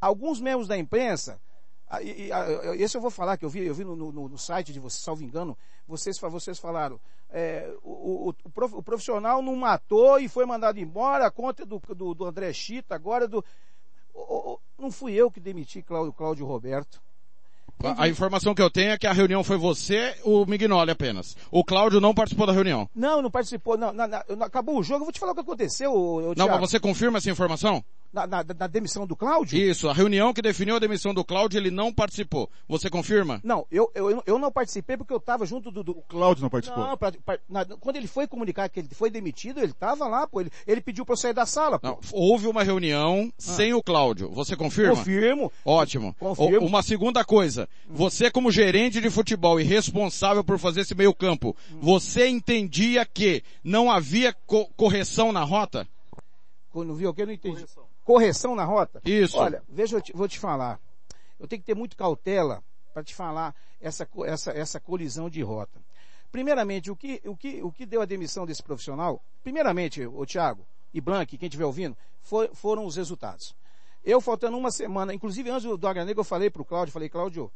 [0.00, 1.40] Alguns membros da imprensa,
[2.78, 5.02] esse eu vou falar, que eu vi, eu vi no, no, no site de vocês,
[5.02, 6.98] salvo engano, vocês, vocês falaram,
[7.30, 12.14] é, o, o, o, profissional não matou e foi mandado embora, a conta do, do,
[12.14, 13.44] do André Chita, agora do...
[14.14, 17.00] O, não fui eu que demiti Cláudio, Cláudio Roberto.
[17.96, 21.36] A, informação que eu tenho é que a reunião foi você, o Mignoli apenas.
[21.50, 22.88] O Cláudio não participou da reunião.
[22.94, 23.76] Não, não participou.
[23.76, 26.34] Não, não, não, acabou o jogo, eu vou te falar o que aconteceu.
[26.36, 27.84] não, mas você confirma essa informação?
[28.12, 29.58] Na, na, na demissão do Cláudio?
[29.58, 32.50] Isso, a reunião que definiu a demissão do Cláudio, ele não participou.
[32.68, 33.40] Você confirma?
[33.42, 35.92] Não, eu, eu, eu não participei porque eu estava junto do, do...
[35.92, 36.86] O Cláudio não participou?
[36.86, 40.26] Não, pra, pra, na, quando ele foi comunicar que ele foi demitido, ele estava lá,
[40.26, 41.88] pô, ele, ele pediu para eu sair da sala, pô.
[41.88, 43.32] Não, houve uma reunião ah.
[43.38, 44.30] sem o Cláudio.
[44.30, 44.96] Você confirma?
[44.96, 45.52] Confirmo.
[45.64, 46.14] Ótimo.
[46.18, 46.66] Confirmo.
[46.66, 51.14] O, uma segunda coisa, você como gerente de futebol e responsável por fazer esse meio
[51.14, 51.78] campo, hum.
[51.80, 55.86] você entendia que não havia co correção na rota?
[56.72, 57.56] Quando viu o que eu não entendi.
[57.56, 59.00] Correção correção na rota?
[59.04, 59.38] Isso.
[59.38, 60.80] Olha, veja, eu te, vou te falar.
[61.38, 65.80] Eu tenho que ter muito cautela para te falar essa, essa, essa colisão de rota.
[66.30, 69.22] Primeiramente, o que, o, que, o que deu a demissão desse profissional?
[69.42, 73.54] Primeiramente, o Thiago e Blank, quem estiver ouvindo, foi, foram os resultados.
[74.04, 77.08] Eu faltando uma semana, inclusive antes do Águia Negra, eu falei para o Cláudio, falei,
[77.08, 77.52] Cláudio,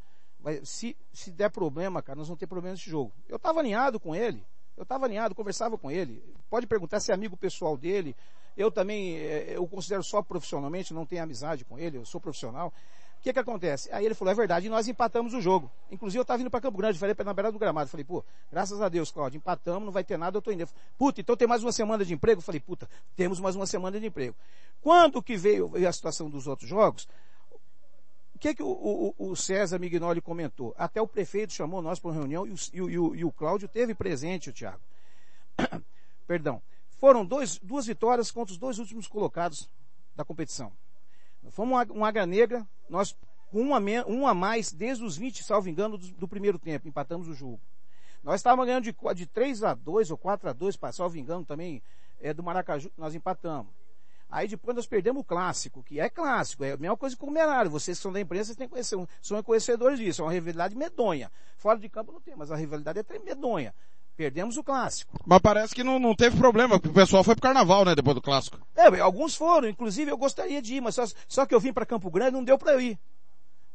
[0.63, 3.13] se, se der problema, cara, nós vamos ter problema nesse jogo.
[3.29, 4.45] Eu estava alinhado com ele,
[4.77, 6.23] eu estava alinhado, conversava com ele.
[6.49, 8.15] Pode perguntar se é amigo pessoal dele,
[8.57, 12.73] eu também, eh, eu considero só profissionalmente, não tenho amizade com ele, eu sou profissional.
[13.19, 13.91] O que que acontece?
[13.93, 15.71] Aí ele falou, é verdade, e nós empatamos o jogo.
[15.91, 18.81] Inclusive eu estava indo para Campo Grande, falei na beirada do gramado, falei, pô, graças
[18.81, 20.69] a Deus, Claudio, empatamos, não vai ter nada, eu tô indo.
[20.97, 22.41] Puta, então tem mais uma semana de emprego?
[22.41, 24.37] falei, puta, temos mais uma semana de emprego.
[24.81, 27.09] Quando que veio, veio a situação dos outros jogos,
[28.37, 30.75] o que que o, o, o, César Mignoli comentou?
[30.79, 33.67] Até o prefeito chamou nós para uma reunião e o, e o, e o Cláudio
[33.67, 34.81] teve presente, o Thiago.
[36.29, 36.63] Perdão.
[36.97, 39.69] Foram dois, duas vitórias contra os dois últimos colocados
[40.15, 40.73] da competição.
[41.51, 43.17] Fomos um Águia Negra, nós
[43.51, 47.29] com uma, um a mais desde os 20, salvo engano, do, do primeiro tempo, empatamos
[47.29, 47.61] o jogo.
[48.23, 51.83] Nós estávamos ganhando de, de 3 a 2 ou 4 a 2, salvo engano também,
[52.21, 53.73] é, do Maracaju, nós empatamos.
[54.29, 57.31] Aí depois nós perdemos o clássico, que é clássico, é a mesma coisa que o
[57.31, 57.71] Merário.
[57.71, 61.31] Vocês que são da imprensa, têm conhecer, são conhecedores disso, é uma rivalidade medonha.
[61.57, 63.73] Fora de campo não tem, mas a rivalidade é medonha.
[64.17, 65.19] Perdemos o clássico.
[65.27, 68.15] Mas parece que não, não teve problema, porque o pessoal foi pro carnaval, né, depois
[68.15, 68.59] do clássico.
[68.75, 71.85] É, alguns foram, inclusive eu gostaria de ir, mas só, só que eu vim para
[71.85, 72.99] Campo Grande não deu para eu ir.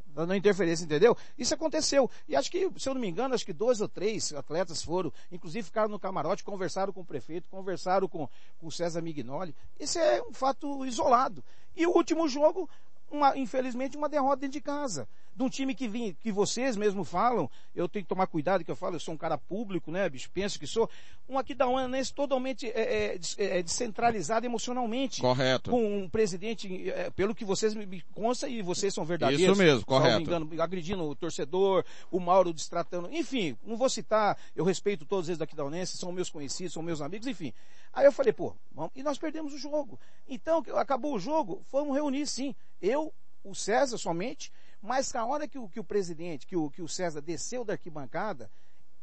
[0.08, 1.16] Dando interferência, entendeu?
[1.38, 2.10] Isso aconteceu.
[2.28, 5.14] E acho que, se eu não me engano, acho que dois ou três atletas foram,
[5.32, 8.28] inclusive ficaram no camarote, conversaram com o prefeito, conversaram com,
[8.60, 9.56] com o César Mignoli.
[9.80, 11.44] Isso é um fato isolado.
[11.78, 12.70] E o último jogo,
[13.10, 15.08] uma, infelizmente, uma derrota dentro de casa.
[15.36, 18.72] De um time que, vim, que vocês mesmo falam, eu tenho que tomar cuidado que
[18.72, 20.90] eu falo, eu sou um cara público, né, bicho, penso que sou.
[21.30, 25.22] Um aqui da UANense totalmente é, é, é, descentralizado emocionalmente.
[25.22, 25.72] Correto.
[25.72, 29.44] Com um presidente, é, pelo que vocês me, me constam e vocês são verdadeiros.
[29.44, 30.18] Isso mesmo, correto.
[30.18, 35.30] Me engano, agredindo o torcedor, o Mauro destratando, enfim, não vou citar, eu respeito todos
[35.30, 37.54] eles daqui da UNense, são meus conhecidos, são meus amigos, enfim.
[37.94, 40.00] Aí eu falei, pô, vamos, e nós perdemos o jogo.
[40.28, 42.56] Então, acabou o jogo, fomos reunir sim.
[42.82, 43.14] Eu,
[43.44, 46.88] o César somente, mas a hora que o, que o presidente, que o, que o
[46.88, 48.50] César desceu da arquibancada,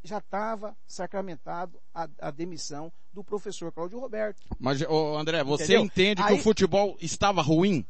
[0.02, 4.40] já estava sacramentado a, a, demissão do professor Cláudio Roberto.
[4.58, 5.84] Mas, ô André, você Entendeu?
[5.84, 7.84] entende Aí, que o futebol estava ruim?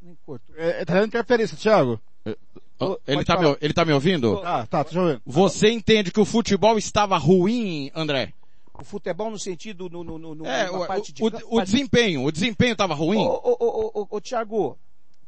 [0.00, 0.52] Nem curto.
[0.56, 2.00] É, tá dando interferência, Thiago.
[2.24, 2.36] É,
[3.06, 4.40] ele tá, me, ele tá me ouvindo?
[4.42, 5.22] Ah, tá, deixa eu ver.
[5.26, 8.32] Você entende que o futebol estava ruim, André?
[8.72, 11.22] O futebol no sentido, no, no, no é, na o, parte de...
[11.22, 13.18] O, o desempenho, o desempenho estava ruim?
[13.18, 14.78] Ô, ô, ô, ô, ô, Thiago,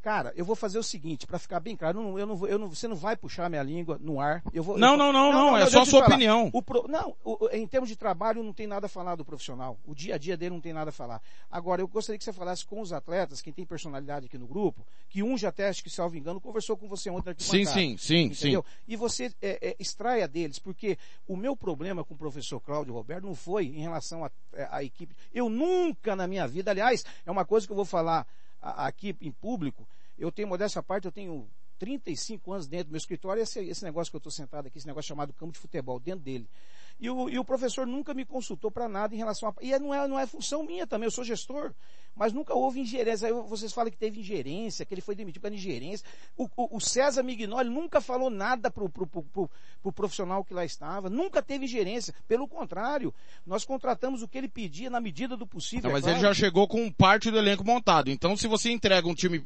[0.03, 2.59] Cara, eu vou fazer o seguinte, para ficar bem claro, eu não, eu não, eu
[2.59, 4.43] não, você não vai puxar minha língua no ar.
[4.53, 6.15] Eu vou, não, eu, não, não, não, não, é só a sua falar.
[6.15, 6.49] opinião.
[6.51, 9.79] O pro, não, o, em termos de trabalho não tem nada a falar do profissional.
[9.85, 11.21] O dia a dia dele não tem nada a falar.
[11.49, 14.85] Agora, eu gostaria que você falasse com os atletas, quem tem personalidade aqui no grupo,
[15.07, 18.23] que um já teste, que salvo engano, conversou com você ontem aqui Sim, sim, sim,
[18.23, 18.65] entendeu?
[18.67, 18.83] sim.
[18.85, 23.23] E você é, é, extraia deles, porque o meu problema com o professor Cláudio Roberto
[23.23, 24.29] não foi em relação
[24.69, 25.15] à equipe.
[25.33, 28.27] Eu nunca na minha vida, aliás, é uma coisa que eu vou falar
[28.63, 31.49] aqui em público, eu tenho, modéstia à parte, eu tenho
[31.83, 34.87] 35 anos dentro do meu escritório, esse, esse negócio que eu estou sentado aqui, esse
[34.87, 36.47] negócio chamado campo de futebol, dentro dele.
[36.97, 39.53] E o, e o professor nunca me consultou para nada em relação a.
[39.61, 41.73] E não é, não é função minha também, eu sou gestor.
[42.15, 43.27] Mas nunca houve ingerência.
[43.27, 46.05] Aí vocês falam que teve ingerência, que ele foi demitido por ingerência.
[46.37, 49.49] O, o, o, César Mignoli nunca falou nada pro, pro, pro, pro,
[49.81, 51.09] pro profissional que lá estava.
[51.09, 52.13] Nunca teve ingerência.
[52.27, 53.13] Pelo contrário,
[53.45, 55.85] nós contratamos o que ele pedia na medida do possível.
[55.85, 56.17] Não, mas é claro.
[56.19, 58.11] ele já chegou com parte do elenco montado.
[58.11, 59.43] Então, se você entrega um time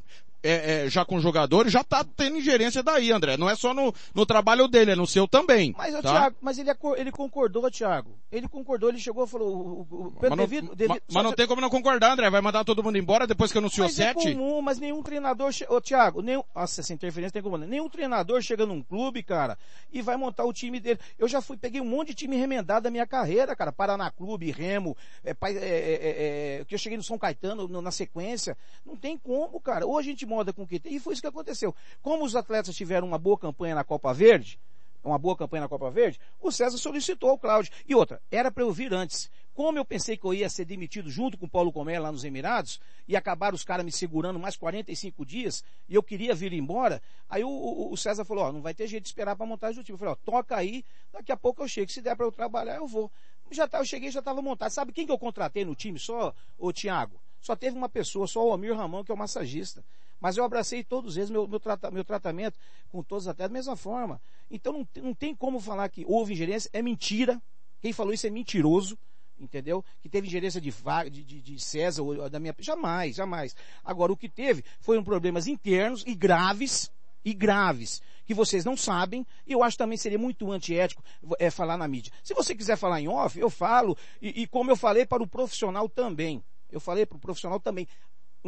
[0.48, 3.38] é, é, já com jogadores, já tá tendo ingerência daí, André.
[3.38, 5.74] Não é só no, no trabalho dele, é no seu também.
[5.78, 6.02] Mas, tá?
[6.02, 8.18] Thiago, mas ele, ele concordou, Thiago.
[8.32, 11.48] Ele concordou, ele chegou e falou, o, o, mas, não, devido, devido, mas, não tem
[11.48, 12.30] como não concordar, André.
[12.30, 14.30] Vai mandar todo mundo embora depois que anunciou mas é sete?
[14.30, 15.66] É comum, mas nenhum treinador, che...
[15.70, 19.58] ô Thiago, nenhum, nossa, essa interferência tem como, nenhum treinador chega num clube, cara,
[19.92, 21.00] e vai montar o time dele.
[21.18, 24.52] Eu já fui, peguei um monte de time remendado da minha carreira, cara, Paraná Clube,
[24.52, 28.58] Remo, é, é, é, é, que eu cheguei no São Caetano no, na sequência.
[28.86, 29.86] Não tem como, cara.
[29.86, 31.76] Ou a gente moda com o que tem, e foi isso que aconteceu.
[32.02, 34.60] Como os atletas tiveram uma boa campanha na Copa Verde,
[35.04, 37.72] uma boa campanha na Copa Verde, o César solicitou o Cláudio.
[37.88, 39.32] E outra, era para eu vir antes.
[39.56, 42.24] Como eu pensei que eu ia ser demitido junto com o Paulo Comé lá nos
[42.24, 47.02] Emirados, e acabaram os caras me segurando mais 45 dias, e eu queria vir embora,
[47.28, 49.82] aí o, o, o César falou, ó, não vai ter jeito de esperar para montagem
[49.82, 49.96] do time.
[49.96, 52.76] Eu falei, ó, toca aí, daqui a pouco eu chego, se der para eu trabalhar,
[52.76, 53.12] eu vou.
[53.50, 54.70] Já tá, eu cheguei, já estava montado.
[54.70, 57.20] Sabe quem que eu contratei no time só, ô Tiago?
[57.42, 59.84] Só teve uma pessoa, só o Almir Ramon, que é o massagista.
[60.20, 62.58] Mas eu abracei todos eles, meu, meu, trata, meu tratamento
[62.90, 64.22] com todos até da mesma forma.
[64.50, 67.42] Então não, não tem como falar que houve ingerência, é mentira.
[67.80, 68.98] Quem falou isso é mentiroso
[69.40, 69.84] entendeu?
[70.02, 70.74] Que teve ingerência de,
[71.12, 72.56] de, de, César ou da minha.
[72.60, 73.56] Jamais, jamais.
[73.84, 76.92] Agora, o que teve foram problemas internos e graves,
[77.24, 81.04] e graves, que vocês não sabem, e eu acho também seria muito antiético
[81.40, 82.12] é, falar na mídia.
[82.24, 85.28] Se você quiser falar em off, eu falo, e, e como eu falei para o
[85.28, 86.44] profissional também.
[86.70, 87.88] Eu falei para o profissional também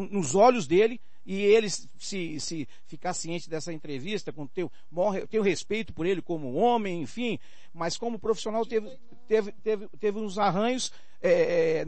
[0.07, 4.71] nos olhos dele e ele se, se ficar ciente dessa entrevista, com teu,
[5.29, 7.37] tenho respeito por ele como homem, enfim,
[7.73, 8.89] mas como profissional teve,
[9.27, 11.85] teve, teve, teve uns arranhos é,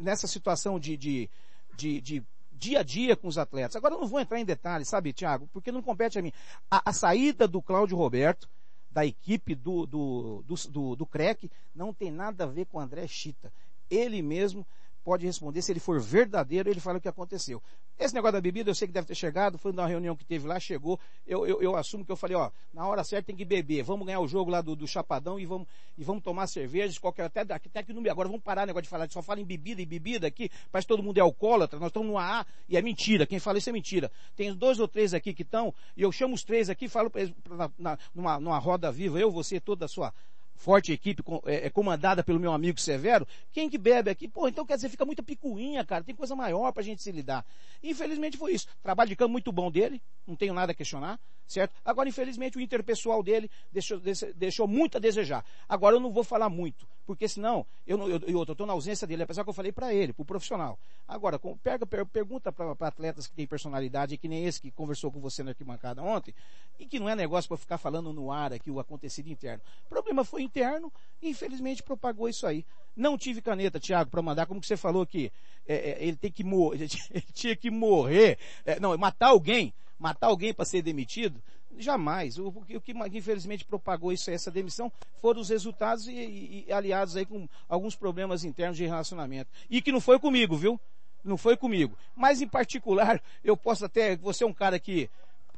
[0.00, 1.30] nessa situação de, de,
[1.76, 3.76] de, de dia a dia com os atletas.
[3.76, 6.32] Agora eu não vou entrar em detalhes, sabe, Tiago, porque não compete a mim.
[6.70, 8.48] A, a saída do Cláudio Roberto,
[8.90, 12.80] da equipe do, do, do, do, do CREC, não tem nada a ver com o
[12.80, 13.52] André Chita.
[13.90, 14.64] Ele mesmo
[15.04, 17.62] pode responder, se ele for verdadeiro, ele fala o que aconteceu.
[17.98, 20.48] Esse negócio da bebida, eu sei que deve ter chegado, foi numa reunião que teve
[20.48, 23.44] lá, chegou, eu, eu, eu assumo que eu falei, ó, na hora certa tem que
[23.44, 26.98] beber, vamos ganhar o jogo lá do, do Chapadão e vamos, e vamos tomar cerveja,
[26.98, 29.44] qualquer, até, até que no agora vamos parar o negócio de falar, só fala em
[29.44, 32.76] bebida e bebida aqui, parece que todo mundo é alcoólatra, nós estamos no AA, e
[32.76, 34.10] é mentira, quem fala isso é mentira.
[34.34, 37.20] Tem dois ou três aqui que estão, e eu chamo os três aqui, falo pra
[37.20, 40.12] eles, na, na, numa, numa roda viva, eu, você, toda a sua,
[40.54, 44.28] forte equipe é, é, comandada pelo meu amigo Severo, quem que bebe aqui?
[44.28, 47.44] Pô, então quer dizer, fica muita picuinha, cara, tem coisa maior pra gente se lidar.
[47.82, 48.66] Infelizmente foi isso.
[48.82, 51.74] Trabalho de campo muito bom dele, não tenho nada a questionar, certo?
[51.84, 54.00] Agora, infelizmente, o interpessoal dele deixou,
[54.34, 55.44] deixou muito a desejar.
[55.68, 59.06] Agora eu não vou falar muito, porque senão, eu não, eu, eu, tô na ausência
[59.06, 60.78] dele, apesar que eu falei para ele, pro profissional.
[61.06, 65.12] Agora, com, pega, per, pergunta para atletas que têm personalidade, que nem esse que conversou
[65.12, 66.34] com você na arquibancada ontem,
[66.78, 69.62] e que não é negócio para ficar falando no ar aqui o acontecido interno.
[69.86, 72.64] O problema foi interno e infelizmente propagou isso aí.
[72.96, 75.30] Não tive caneta, Tiago, para mandar, como que você falou que
[75.66, 80.28] é, é, ele tem que morrer, ele tinha que morrer, é, não, matar alguém, matar
[80.28, 81.42] alguém para ser demitido.
[81.78, 82.38] Jamais.
[82.38, 87.16] O, o, que infelizmente propagou isso, essa demissão, foram os resultados e, e, e aliados
[87.16, 89.50] aí com alguns problemas internos de relacionamento.
[89.68, 90.80] E que não foi comigo, viu?
[91.22, 91.96] Não foi comigo.
[92.14, 95.08] Mas em particular, eu posso até, você é um cara que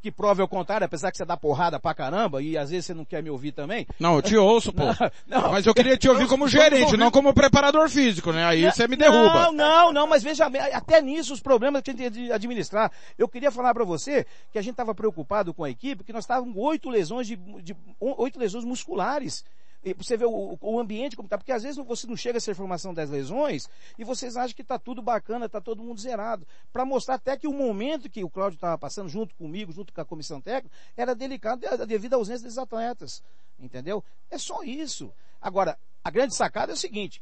[0.07, 2.95] que prove ao contrário, apesar que você dá porrada pra caramba e às vezes você
[2.95, 3.85] não quer me ouvir também.
[3.99, 4.85] Não, eu te ouço, pô.
[5.27, 8.45] Não, não, mas eu queria te ouvir como gerente, não como preparador físico, né?
[8.45, 9.47] Aí você me derruba.
[9.47, 12.93] Não, não, não, mas veja, até nisso os problemas que a gente tem de administrar.
[13.19, 16.25] Eu queria falar para você que a gente estava preocupado com a equipe, que nós
[16.25, 19.45] estávamos com oito lesões de, de oito lesões musculares
[19.95, 22.51] você vê o, o ambiente como está, porque às vezes você não chega a essa
[22.51, 23.69] informação das lesões
[23.99, 26.47] e vocês acham que está tudo bacana, está todo mundo zerado.
[26.73, 30.01] Para mostrar até que o momento que o Cláudio estava passando junto comigo, junto com
[30.01, 33.23] a comissão técnica, era delicado devido à ausência dos atletas.
[33.59, 34.05] Entendeu?
[34.31, 35.13] É só isso.
[35.41, 37.21] Agora, a grande sacada é o seguinte,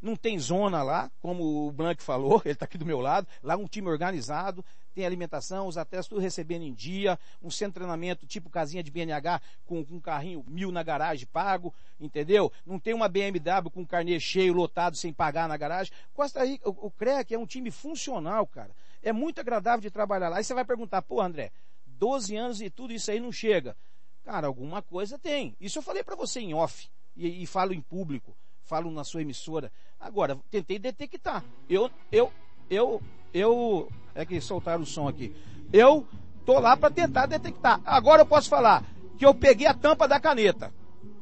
[0.00, 3.56] não tem zona lá, como o Blank falou, ele está aqui do meu lado, lá
[3.56, 8.26] um time organizado, tem alimentação, os atletas tudo recebendo em dia, um centro de treinamento
[8.26, 12.52] tipo casinha de BNH com, com um carrinho mil na garagem pago, entendeu?
[12.66, 15.92] Não tem uma BMW com um carnê cheio, lotado, sem pagar na garagem.
[16.12, 18.70] Costa Rica, o, o CREC é um time funcional, cara.
[19.00, 20.38] É muito agradável de trabalhar lá.
[20.38, 21.52] Aí você vai perguntar, pô André,
[21.86, 23.76] 12 anos e tudo isso aí não chega.
[24.24, 25.56] Cara, alguma coisa tem.
[25.60, 28.36] Isso eu falei para você em off e, e falo em público
[28.68, 29.72] falo na sua emissora.
[29.98, 31.42] Agora, tentei detectar.
[31.68, 32.30] Eu, eu,
[32.70, 33.02] eu,
[33.32, 35.34] eu, é que soltaram o som aqui.
[35.72, 36.06] Eu
[36.44, 37.80] tô lá para tentar detectar.
[37.84, 38.84] Agora eu posso falar
[39.18, 40.72] que eu peguei a tampa da caneta.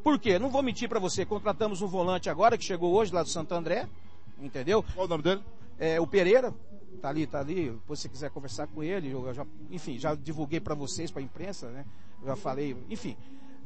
[0.02, 0.38] Por quê?
[0.38, 1.24] Não vou mentir para você.
[1.24, 3.88] Contratamos um volante agora que chegou hoje lá do Santo André.
[4.38, 4.84] Entendeu?
[4.94, 5.42] Qual o nome dele?
[5.78, 6.52] É o Pereira.
[7.00, 7.70] Tá ali, tá ali.
[7.70, 11.20] Depois se você quiser conversar com ele, eu já, enfim, já divulguei para vocês, para
[11.20, 11.84] a imprensa, né?
[12.24, 13.16] Já falei, enfim.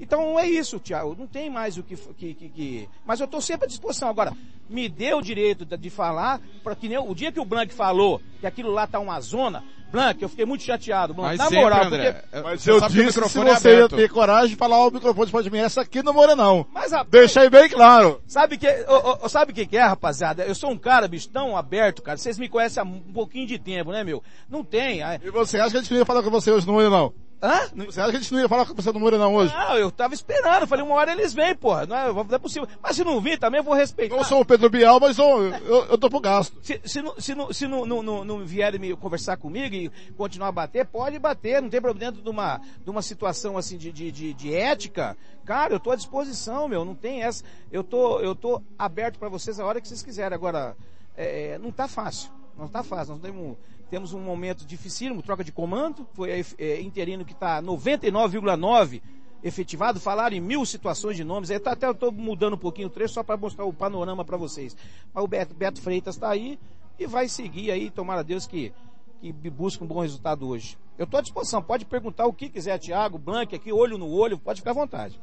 [0.01, 1.15] Então é isso, Tiago.
[1.17, 2.89] Não tem mais o que, que, que, que...
[3.05, 4.09] Mas eu estou sempre à disposição.
[4.09, 4.33] Agora,
[4.69, 7.75] me dê o direito de, de falar, para que nem o dia que o Blank
[7.75, 11.31] falou que aquilo lá tá uma zona, Blank, eu fiquei muito chateado, Blank.
[11.31, 12.41] Mas Na sempre, moral, André, porque...
[12.43, 15.51] Mas eu disse que se você é ia ter coragem de falar o microfone pode
[15.51, 16.65] me essa aqui não mora não.
[16.73, 18.23] Mas, rapaz, Deixa aí bem claro.
[18.27, 20.45] Sabe que, oh, oh, sabe o que, que é, rapaziada?
[20.45, 22.17] Eu sou um cara, bicho, tão aberto, cara.
[22.17, 24.23] Vocês me conhecem há um pouquinho de tempo, né, meu?
[24.49, 25.01] Não tem.
[25.23, 27.13] E você acha que a gente queria falar com você hoje no não?
[27.43, 27.71] Hã?
[27.87, 29.55] Você acha que a gente não ia falar com você do Moura não hoje?
[29.55, 32.69] Não, eu tava esperando, falei, uma hora eles vêm, porra, não é, não é possível.
[32.83, 34.15] Mas se não vir também, eu vou respeitar.
[34.15, 36.59] Eu sou o Pedro Bial, mas eu, eu, eu tô pro gasto.
[36.63, 39.91] Se, se, não, se, não, se não, não, não, não vierem me conversar comigo e
[40.19, 43.79] continuar a bater, pode bater, não tem problema dentro de uma, de uma situação assim
[43.79, 45.17] de, de, de, de ética.
[45.47, 47.43] Cara, eu tô à disposição, meu, não tem essa.
[47.73, 50.35] Eu tô, eu tô aberto para vocês a hora que vocês quiserem.
[50.35, 50.77] Agora,
[51.17, 52.31] é, não tá fácil.
[52.57, 53.15] Não tá fácil.
[53.15, 53.57] Nós temos,
[53.91, 56.07] temos um momento dificílimo, troca de comando.
[56.15, 59.03] Foi é, interino que está 99,9
[59.43, 59.99] efetivado.
[59.99, 61.51] Falaram em mil situações de nomes.
[61.61, 64.77] Tá, até estou mudando um pouquinho o trecho só para mostrar o panorama para vocês.
[65.13, 66.59] Mas o Beto, Beto Freitas está aí
[66.99, 67.91] e vai seguir aí.
[67.91, 68.73] Tomara a Deus que,
[69.21, 70.79] que busque um bom resultado hoje.
[70.97, 71.61] Eu estou à disposição.
[71.61, 74.39] Pode perguntar o que quiser, Thiago, Blanque, aqui, olho no olho.
[74.39, 75.21] Pode ficar à vontade.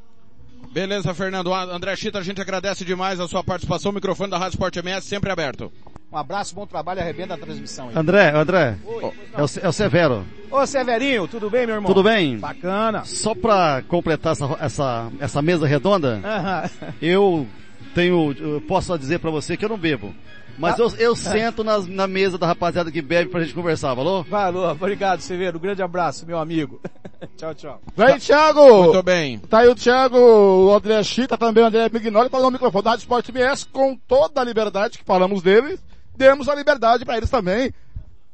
[0.70, 1.54] Beleza, Fernando.
[1.54, 3.90] André Chita, a gente agradece demais a sua participação.
[3.90, 5.72] O microfone da Rádio Sport MS sempre aberto.
[6.10, 7.96] Um abraço, bom trabalho, arrebenta a transmissão aí.
[7.96, 10.24] André, André, Oi, é, o, é o Severo.
[10.50, 11.88] Ô Severinho, tudo bem, meu irmão?
[11.88, 12.38] Tudo bem?
[12.38, 13.04] Bacana.
[13.04, 16.94] Só pra completar essa, essa, essa mesa redonda, uh -huh.
[17.02, 17.46] eu
[17.94, 20.14] tenho, eu posso dizer pra você que eu não bebo.
[20.58, 23.94] Mas ah, eu, eu sento nas, na mesa da rapaziada que bebe pra gente conversar,
[23.94, 24.24] valor?
[24.24, 25.58] Valor, obrigado, Severo.
[25.58, 26.80] Um grande abraço, meu amigo.
[27.36, 27.80] tchau, tchau.
[27.94, 28.84] Vem, Thiago!
[28.84, 29.38] Muito bem.
[29.38, 32.90] Tá aí o Thiago, o André Chita, também o André Mignoli, falando no microfone da
[32.90, 35.78] Rádio Sport BS com toda a liberdade que falamos deles.
[36.18, 37.72] Demos a liberdade para eles também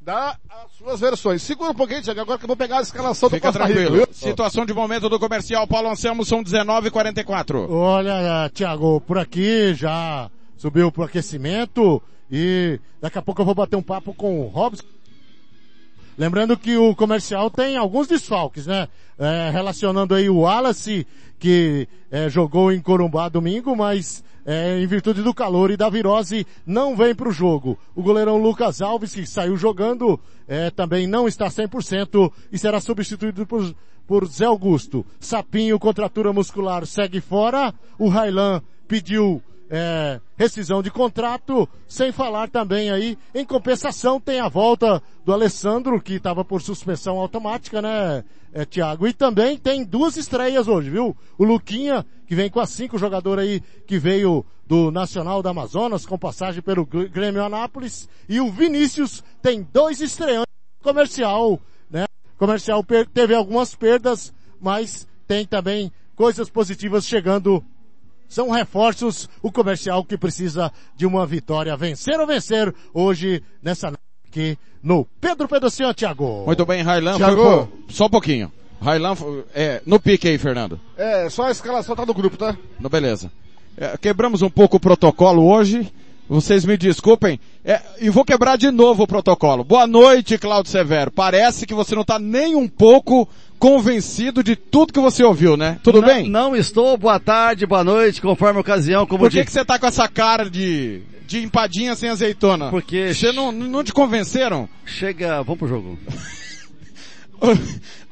[0.01, 1.43] dar as suas versões.
[1.43, 4.01] Segura um pouquinho, Thiago, agora que eu vou pegar a escalação Fica do Costa tranquilo.
[4.01, 4.13] Rica.
[4.13, 7.69] Situação de momento do comercial, Paulo Anselmo, são 19h44.
[7.69, 12.03] Olha, Thiago, por aqui já subiu pro aquecimento.
[12.31, 14.85] E daqui a pouco eu vou bater um papo com o Robson.
[16.17, 18.89] Lembrando que o comercial tem alguns desfalques, né?
[19.19, 21.07] É, relacionando aí o Wallace,
[21.39, 26.47] que é, jogou em Corumbá domingo, mas é, em virtude do calor e da virose,
[26.67, 27.79] não vem para o jogo.
[27.95, 33.47] O goleirão Lucas Alves, que saiu jogando, é, também não está 100% e será substituído
[33.47, 33.75] por,
[34.07, 35.05] por Zé Augusto.
[35.19, 37.73] Sapinho, contratura muscular, segue fora.
[37.99, 44.49] O Railan pediu é, rescisão de contrato, sem falar também aí, em compensação tem a
[44.49, 49.07] volta do Alessandro, que estava por suspensão automática, né, é, Thiago?
[49.07, 51.17] E também tem duas estreias hoje, viu?
[51.39, 56.07] O Luquinha, que vem com as cinco jogador aí, que veio do Nacional da Amazonas,
[56.07, 61.61] com passagem pelo Grêmio Anápolis, e o Vinícius tem dois estreantes comercial,
[61.91, 62.07] né?
[62.37, 67.65] Comercial teve algumas perdas, mas tem também coisas positivas chegando
[68.35, 73.93] são reforços, o comercial que precisa de uma vitória, vencer ou vencer hoje nessa
[74.27, 76.43] aqui no Pedro Pedrocinho, Thiago.
[76.45, 77.17] Muito bem, Railan.
[77.17, 77.73] Thiago.
[77.89, 78.51] Só um pouquinho.
[78.83, 79.15] Railan,
[79.55, 80.81] é, no pique aí, Fernando.
[80.97, 82.57] É, só a escalação tá no grupo, tá?
[82.81, 83.31] No, beleza.
[83.77, 85.93] É, quebramos um pouco o protocolo hoje.
[86.29, 87.39] Vocês me desculpem.
[87.65, 89.63] É, e vou quebrar de novo o protocolo.
[89.63, 91.13] Boa noite, Claudio Severo.
[91.13, 93.29] Parece que você não está nem um pouco
[93.65, 95.81] convencido de tudo que você ouviu, né?
[95.83, 96.29] Tudo não, bem?
[96.29, 96.99] Não estou.
[96.99, 99.07] Boa tarde, boa noite, conforme a ocasião.
[99.07, 99.47] Como Por que, de...
[99.47, 102.69] que você tá com essa cara de, de empadinha sem azeitona?
[102.69, 103.15] Porque...
[103.15, 104.69] Você não, não te convenceram?
[104.85, 105.99] Chega, vamos pro jogo.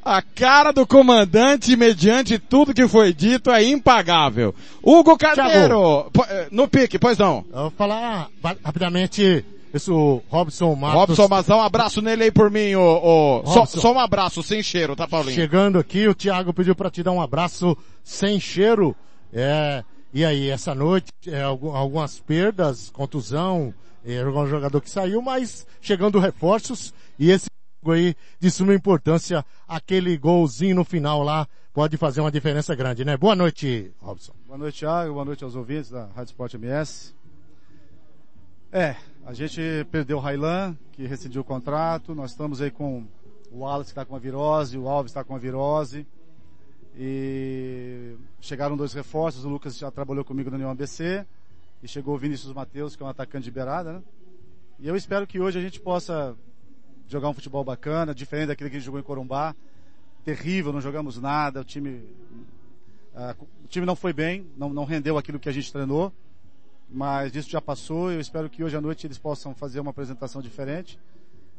[0.03, 4.55] A cara do comandante, mediante tudo que foi dito, é impagável.
[4.81, 7.45] Hugo Carneiro, eh, no pique, pois não.
[7.53, 8.27] Eu vou falar
[8.65, 11.17] rapidamente isso, Robson Matos.
[11.17, 13.45] Robson Mazão, um abraço nele aí por mim, o, o...
[13.47, 15.35] Só, só, um abraço, sem cheiro, tá Paulinho?
[15.35, 18.95] Chegando aqui, o Thiago pediu para te dar um abraço sem cheiro.
[19.31, 23.73] É, e aí, essa noite, é, algumas perdas, contusão,
[24.05, 27.47] é, um jogador que saiu, mas chegando reforços, e esse
[27.81, 33.03] jogo aí de suma importância, aquele golzinho no final lá, pode fazer uma diferença grande,
[33.03, 33.17] né?
[33.17, 34.33] Boa noite, Robson.
[34.45, 37.15] Boa noite, Thiago, boa noite aos ouvintes da Rádio Sport MS.
[38.71, 38.95] É,
[39.25, 42.13] a gente perdeu o Railan, que rescindiu o contrato.
[42.13, 43.05] Nós estamos aí com
[43.51, 46.05] o Wallace que está com a virose, o Alves está com a virose.
[46.95, 51.25] E chegaram dois reforços, o Lucas já trabalhou comigo no União ABC.
[51.81, 54.01] E chegou o Vinícius Matheus, que é um atacante de beirada, né?
[54.79, 56.35] E eu espero que hoje a gente possa
[57.07, 59.55] jogar um futebol bacana, diferente daquele que a gente jogou em Corumbá.
[60.25, 62.03] Terrível, não jogamos nada, o time,
[63.13, 66.11] uh, o time não foi bem, não, não rendeu aquilo que a gente treinou
[66.93, 68.11] mas isso já passou.
[68.11, 70.99] Eu espero que hoje à noite eles possam fazer uma apresentação diferente,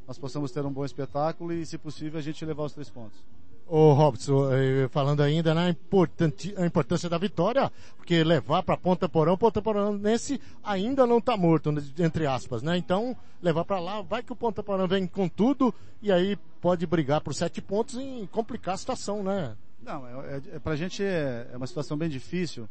[0.06, 3.18] nós possamos ter um bom espetáculo e, se possível, a gente levar os três pontos.
[3.66, 9.62] Ô Robson, eh, falando ainda na importância da vitória, porque levar para Ponta Porão, Ponta
[9.62, 12.76] Porão nesse ainda não está morto, né, entre aspas, né?
[12.76, 16.86] Então, levar para lá, vai que o Ponta Porão vem com tudo e aí pode
[16.86, 19.56] brigar por sete pontos e complicar a situação, né?
[19.82, 22.68] Não, é, é, pra gente é, é uma situação bem difícil,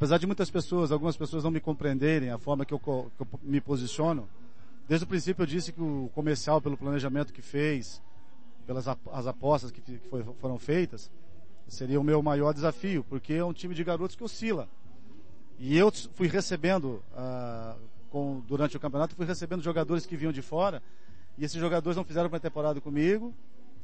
[0.00, 3.26] apesar de muitas pessoas, algumas pessoas não me compreenderem a forma que eu, que eu,
[3.42, 4.26] me posiciono,
[4.88, 8.00] desde o princípio eu disse que o comercial, pelo planejamento que fez,
[8.66, 11.10] pelas as apostas que, que foi, foram feitas,
[11.68, 14.70] seria o meu maior desafio, porque é um time de garotos que oscila.
[15.58, 17.78] E eu fui recebendo, uh,
[18.08, 20.82] com, durante o campeonato, fui recebendo jogadores que vinham de fora,
[21.36, 23.34] e esses jogadores não fizeram pré-temporada comigo,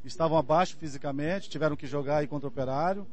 [0.03, 3.07] estavam abaixo fisicamente, tiveram que jogar aí contra o Operário.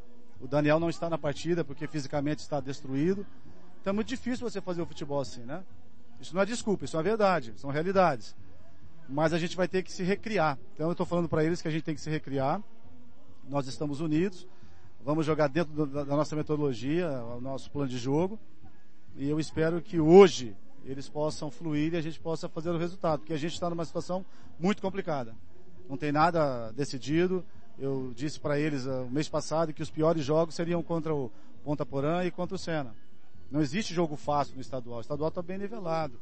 [0.44, 3.26] O Daniel não está na partida porque fisicamente está destruído.
[3.80, 5.64] Então é muito difícil você fazer o futebol assim, né?
[6.20, 8.36] Isso não é desculpa, isso é verdade, são realidades.
[9.08, 10.60] Mas a gente vai ter que se recriar.
[10.74, 12.62] Então eu estou falando para eles que a gente tem que se recriar.
[13.48, 14.46] Nós estamos unidos,
[15.02, 18.38] vamos jogar dentro da nossa metodologia, o nosso plano de jogo.
[19.16, 23.20] E eu espero que hoje eles possam fluir e a gente possa fazer o resultado,
[23.20, 24.26] porque a gente está numa situação
[24.60, 25.34] muito complicada.
[25.90, 27.46] Não tem nada decidido.
[27.78, 31.32] Eu disse para eles uh, o mês passado que os piores jogos seriam contra o
[31.64, 32.96] Ponta Porã e contra o Sena.
[33.50, 34.98] Não existe jogo fácil no estadual.
[34.98, 36.20] O estadual está bem nivelado.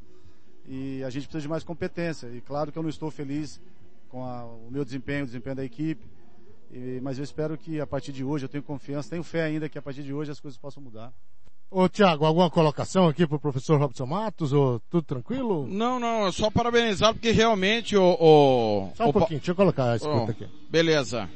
[0.67, 2.27] E a gente precisa de mais competência.
[2.27, 3.59] E claro que eu não estou feliz
[4.09, 6.05] com a, o meu desempenho, o desempenho da equipe.
[6.71, 9.67] E, mas eu espero que a partir de hoje, eu tenho confiança, tenho fé ainda
[9.67, 11.13] que a partir de hoje as coisas possam mudar.
[11.69, 14.51] Ô Tiago, alguma colocação aqui para o professor Robson Matos?
[14.51, 15.65] Ou tudo tranquilo?
[15.67, 18.17] Não, não, é só parabenizar porque realmente o...
[18.19, 20.47] o só um o, pouquinho, deixa eu colocar a escuta oh, aqui.
[20.69, 21.29] Beleza.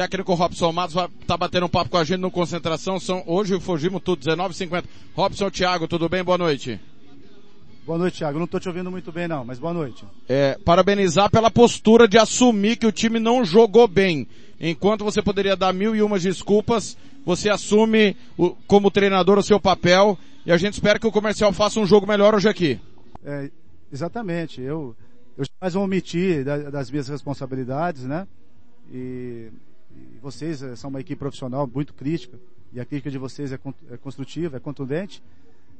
[0.00, 2.98] Técnico Robson Matos vai tá batendo um papo com a gente no Concentração.
[2.98, 4.84] São, hoje fugimos tudo, 19h50.
[5.14, 6.24] Robson Thiago, tudo bem?
[6.24, 6.80] Boa noite.
[7.84, 8.38] Boa noite, Thiago.
[8.38, 10.02] Não estou te ouvindo muito bem não, mas boa noite.
[10.26, 14.26] É, parabenizar pela postura de assumir que o time não jogou bem.
[14.58, 16.96] Enquanto você poderia dar mil e umas desculpas,
[17.26, 21.52] você assume o, como treinador o seu papel e a gente espera que o comercial
[21.52, 22.80] faça um jogo melhor hoje aqui.
[23.22, 23.50] É,
[23.92, 24.62] exatamente.
[24.62, 24.96] Eu,
[25.36, 28.26] eu jamais vou omitir das minhas responsabilidades, né?
[28.90, 29.50] E
[29.94, 32.38] e vocês eh, são uma equipe profissional muito crítica,
[32.72, 33.58] e a crítica de vocês é,
[33.90, 35.22] é construtiva, é contundente.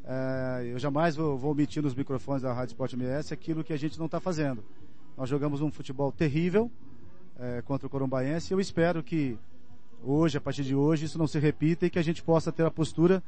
[0.05, 3.77] É, eu jamais vou, vou omitir nos microfones da Rádio Sport MS aquilo que a
[3.77, 4.65] gente não está fazendo.
[5.17, 6.71] Nós jogamos um futebol terrível
[7.39, 9.39] é, contra o Corumbaense e eu espero que
[10.03, 12.65] hoje, a partir de hoje, isso não se repita e que a gente possa ter
[12.65, 13.23] a postura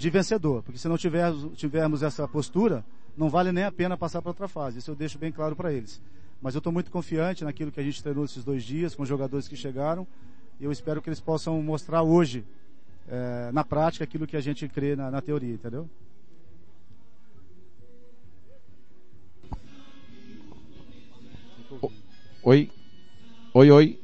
[0.00, 0.64] de vencedor.
[0.64, 2.84] Porque se não tiver, tivermos essa postura,
[3.16, 4.78] não vale nem a pena passar para outra fase.
[4.78, 6.02] Isso eu deixo bem claro para eles.
[6.40, 9.08] Mas eu estou muito confiante naquilo que a gente treinou esses dois dias, com os
[9.08, 10.06] jogadores que chegaram.
[10.58, 12.44] E eu espero que eles possam mostrar hoje,
[13.08, 15.88] é, na prática, aquilo que a gente crê na, na teoria, entendeu?
[22.42, 22.70] Oi.
[23.52, 23.98] Oi, oi.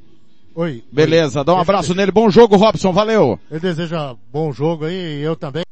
[0.55, 0.85] Oi.
[0.91, 2.11] Beleza, dá um abraço nele.
[2.11, 2.93] Bom jogo, Robson.
[2.93, 3.39] Valeu.
[3.51, 5.66] Eu desejo bom jogo aí e eu também.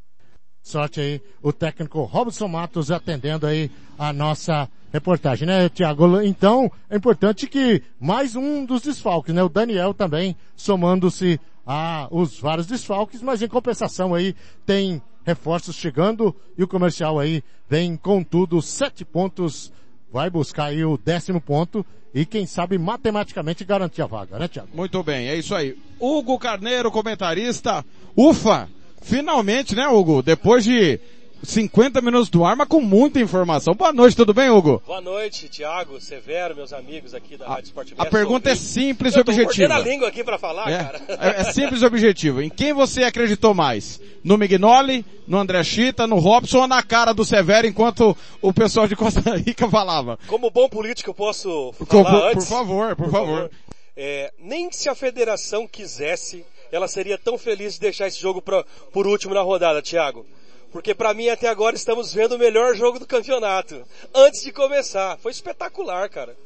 [0.65, 6.23] Sorte aí, o técnico Robson Matos atendendo aí a nossa reportagem, né, Tiago?
[6.23, 9.43] Então, é importante que mais um dos desfalques, né?
[9.43, 14.35] O Daniel também somando-se a os vários desfalques, mas em compensação aí
[14.65, 19.71] tem reforços chegando e o comercial aí vem com tudo sete pontos,
[20.11, 21.85] vai buscar aí o décimo ponto
[22.15, 24.71] e quem sabe matematicamente garantir a vaga, né, Tiago?
[24.73, 25.77] Muito bem, é isso aí.
[26.01, 27.85] Hugo Carneiro, comentarista.
[28.17, 28.67] Ufa!
[29.05, 30.23] Finalmente, né, Hugo?
[30.23, 30.99] Depois de
[31.43, 33.75] 50 minutos do ar, mas com muita informação.
[33.75, 34.83] Boa noite, tudo bem, Hugo?
[34.87, 39.21] Boa noite, Thiago, Severo, meus amigos aqui da Rádio Esporte A pergunta é simples e
[39.21, 39.75] objetiva.
[39.75, 41.03] Eu a língua aqui para falar, é, cara.
[41.09, 42.41] É, é, simples e objetivo.
[42.41, 44.01] Em quem você acreditou mais?
[44.25, 48.89] No Mignoli, no André Chita, no Robson ou na cara do Severo enquanto o pessoal
[48.89, 50.19] de Costa Rica falava?
[50.27, 52.47] Como bom político eu posso falar Como, antes?
[52.47, 53.37] Por favor, por, por favor.
[53.37, 53.51] favor.
[53.97, 56.45] É, nem se a federação quisesse,
[56.75, 60.27] ela seria tão feliz de deixar esse jogo pra, por último na rodada, Thiago.
[60.73, 63.87] Porque para mim até agora estamos vendo o melhor jogo do campeonato.
[64.13, 65.17] Antes de começar.
[65.19, 66.37] Foi espetacular, cara.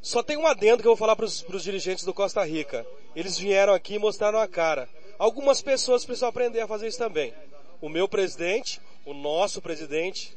[0.00, 2.86] Só tem um adendo que eu vou falar para os dirigentes do Costa Rica.
[3.16, 4.88] Eles vieram aqui e mostraram a cara.
[5.18, 7.34] Algumas pessoas precisam aprender a fazer isso também.
[7.80, 10.32] O meu presidente, o nosso presidente,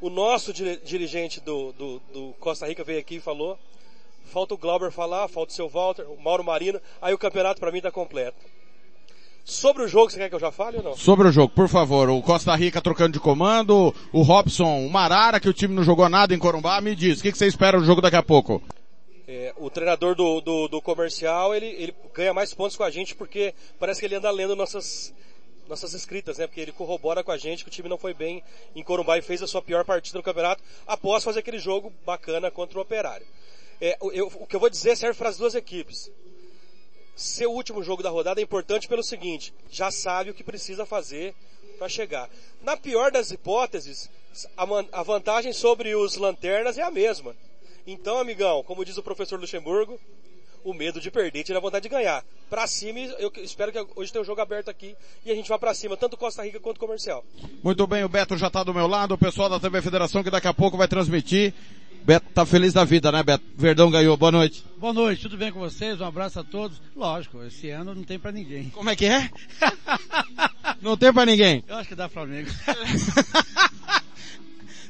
[0.00, 3.56] o nosso dirigente do, do, do Costa Rica veio aqui e falou.
[4.24, 6.80] Falta o Glauber falar, falta o seu Walter, o Mauro Marino.
[7.00, 8.50] Aí o campeonato para mim está completo.
[9.44, 10.96] Sobre o jogo, você quer que eu já fale ou não?
[10.96, 12.08] Sobre o jogo, por favor.
[12.08, 16.08] O Costa Rica trocando de comando, o Robson, o Marara, que o time não jogou
[16.08, 18.62] nada em Corumbá, me diz, o que, que você espera do jogo daqui a pouco?
[19.26, 23.14] É, o treinador do, do, do, comercial, ele, ele ganha mais pontos com a gente
[23.14, 25.12] porque parece que ele anda lendo nossas,
[25.68, 26.46] nossas escritas, né?
[26.46, 28.44] Porque ele corrobora com a gente que o time não foi bem
[28.76, 32.50] em Corumbá e fez a sua pior partida no campeonato após fazer aquele jogo bacana
[32.50, 33.26] contra o Operário.
[33.80, 36.10] É, eu, o que eu vou dizer serve para as duas equipes
[37.14, 40.86] ser o último jogo da rodada é importante pelo seguinte, já sabe o que precisa
[40.86, 41.34] fazer
[41.78, 42.28] para chegar.
[42.62, 44.08] Na pior das hipóteses,
[44.56, 47.34] a vantagem sobre os lanternas é a mesma.
[47.86, 49.98] Então, amigão, como diz o professor Luxemburgo,
[50.64, 52.24] o medo de perder tira a vontade de ganhar.
[52.48, 54.94] Pra cima, eu espero que hoje tenha um jogo aberto aqui
[55.24, 57.24] e a gente vá para cima, tanto Costa Rica quanto comercial.
[57.62, 60.30] Muito bem, o Beto já está do meu lado, o pessoal da TV Federação que
[60.30, 61.52] daqui a pouco vai transmitir
[62.04, 63.44] Beto tá feliz da vida, né, Beto?
[63.56, 64.16] Verdão ganhou.
[64.16, 64.64] Boa noite.
[64.76, 66.00] Boa noite, tudo bem com vocês?
[66.00, 66.80] Um abraço a todos.
[66.96, 68.70] Lógico, esse ano não tem pra ninguém.
[68.70, 69.30] Como é que é?
[70.82, 71.62] não tem pra ninguém.
[71.68, 72.50] Eu acho que dá Flamengo.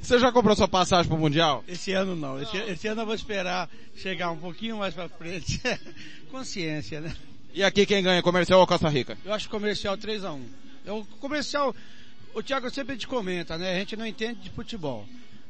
[0.01, 1.63] Você já comprou sua passagem pro Mundial?
[1.69, 2.41] Esse ano não.
[2.41, 5.61] Esse, esse ano eu vou esperar chegar um pouquinho mais pra frente.
[6.31, 7.15] Consciência, né?
[7.55, 9.19] E aqui quem ganha, comercial ou Costa Rica?
[9.25, 10.41] Eu acho comercial 3x1.
[10.87, 11.77] É o comercial,
[12.35, 13.77] o Thiago sempre te comenta, né?
[13.77, 15.07] A gente não entende de futebol.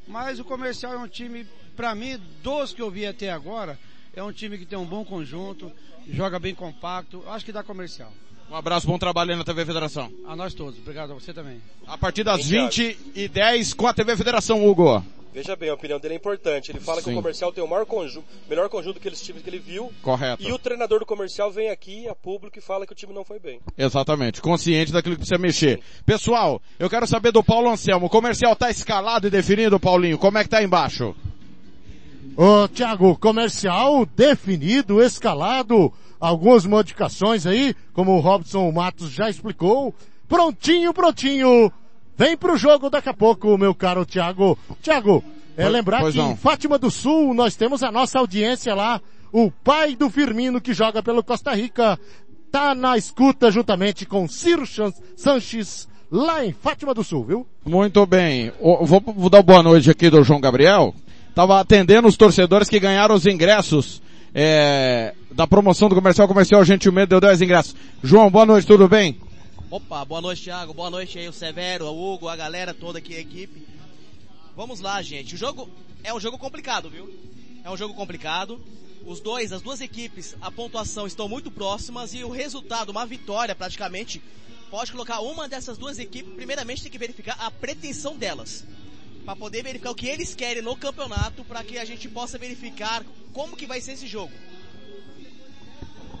[0.07, 3.79] Mas o comercial é um time, pra mim, dos que eu vi até agora,
[4.13, 5.71] é um time que tem um bom conjunto,
[6.07, 7.23] joga bem compacto.
[7.27, 8.13] Acho que dá comercial.
[8.53, 10.11] Um abraço, bom trabalho aí na TV Federação.
[10.27, 10.77] A nós todos.
[10.77, 11.59] Obrigado a você também.
[11.87, 15.03] A partir das 20 e 10 com a TV Federação, Hugo.
[15.33, 16.71] Veja bem, a opinião dele é importante.
[16.71, 17.13] Ele fala que Sim.
[17.13, 19.91] o comercial tem o maior conjunto, melhor conjunto daqueles times que ele viu.
[20.03, 20.43] Correto.
[20.43, 23.25] E o treinador do comercial vem aqui a público e fala que o time não
[23.25, 23.59] foi bem.
[23.75, 25.81] Exatamente, consciente daquilo que precisa mexer.
[26.05, 28.05] Pessoal, eu quero saber do Paulo Anselmo.
[28.05, 30.19] O comercial tá escalado e definido, Paulinho?
[30.19, 31.15] Como é que tá aí embaixo?
[32.37, 35.91] Ô, Thiago, comercial definido, escalado,
[36.23, 39.93] algumas modificações aí, como o Robson Matos já explicou.
[40.27, 41.69] Prontinho, prontinho.
[42.17, 44.57] Vem pro jogo daqui a pouco, meu caro Thiago.
[44.81, 45.21] Thiago,
[45.57, 46.31] é lembrar pois que não.
[46.31, 49.01] em Fátima do Sul nós temos a nossa audiência lá,
[49.33, 51.99] o pai do Firmino que joga pelo Costa Rica,
[52.49, 54.63] tá na escuta juntamente com Ciro
[55.17, 57.47] Sanches lá em Fátima do Sul, viu?
[57.65, 58.49] Muito bem.
[58.61, 60.95] Vou, vou dar boa noite aqui do João Gabriel.
[61.35, 64.01] Tava atendendo os torcedores que ganharam os ingressos
[64.33, 67.75] é, da promoção do comercial comercial Gentilmente deu 10 ingressos.
[68.03, 69.19] João, boa noite, tudo bem?
[69.69, 70.73] Opa, boa noite, Thiago.
[70.73, 73.65] Boa noite aí, o Severo, o Hugo, a galera toda aqui, a equipe.
[74.55, 75.35] Vamos lá, gente.
[75.35, 75.69] O jogo
[76.03, 77.09] é um jogo complicado, viu?
[77.63, 78.59] É um jogo complicado.
[79.05, 83.53] Os dois, as duas equipes, a pontuação estão muito próximas e o resultado, uma vitória
[83.53, 84.21] praticamente,
[84.71, 88.63] pode colocar uma dessas duas equipes, primeiramente tem que verificar a pretensão delas.
[89.25, 93.03] Para poder verificar o que eles querem no campeonato, para que a gente possa verificar
[93.31, 94.33] como que vai ser esse jogo.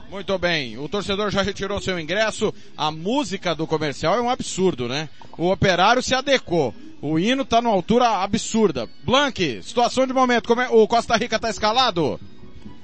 [0.09, 0.77] Muito bem.
[0.77, 2.53] O torcedor já retirou seu ingresso.
[2.77, 5.09] A música do comercial é um absurdo, né?
[5.37, 6.73] O operário se adequou.
[7.01, 8.87] O hino tá numa altura absurda.
[9.03, 10.47] Blank, situação de momento.
[10.47, 12.19] Como é- O Costa Rica tá escalado?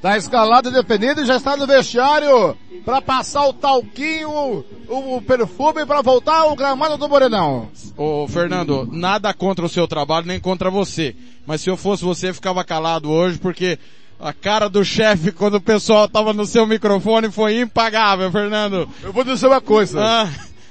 [0.01, 5.21] Tá escalado e definido e já está no vestiário para passar o talquinho, o, o
[5.21, 7.69] perfume para voltar ao gramado do Morenão.
[7.97, 11.13] Ô, Fernando, nada contra o seu trabalho, nem contra você.
[11.45, 13.77] Mas se eu fosse você, ficava calado hoje, porque
[14.17, 18.87] a cara do chefe quando o pessoal tava no seu microfone foi impagável, Fernando.
[19.03, 19.99] Eu vou dizer uma coisa.
[20.01, 20.29] Ah.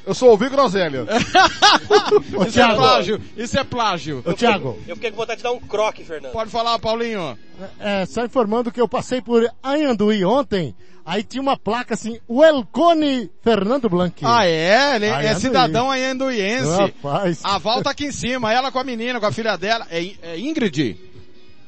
[0.08, 1.04] Eu sou ouvi groselha.
[2.48, 4.22] Isso é plágio, isso é plágio.
[4.24, 4.78] Ô, Thiago.
[4.88, 6.32] Eu fiquei com vontade de dar um croque, Fernando.
[6.32, 7.38] Pode falar, Paulinho.
[7.78, 13.30] É, só informando que eu passei por Anhanduí ontem, aí tinha uma placa assim, Welcome
[13.42, 14.24] Fernando Blanc.
[14.24, 14.96] Ah, é?
[14.96, 16.70] Ele é cidadão anhanduiense.
[16.70, 17.40] Rapaz.
[17.44, 19.86] A Val tá aqui em cima, ela com a menina, com a filha dela.
[19.90, 20.96] É, é Ingrid?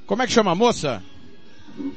[0.06, 1.02] Como é que chama a moça?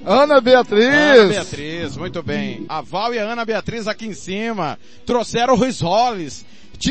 [0.05, 0.85] Ana Beatriz.
[0.85, 2.65] Ana Beatriz, muito bem.
[2.67, 4.77] A Val e a Ana Beatriz aqui em cima.
[5.05, 6.45] Trouxeram o risoles.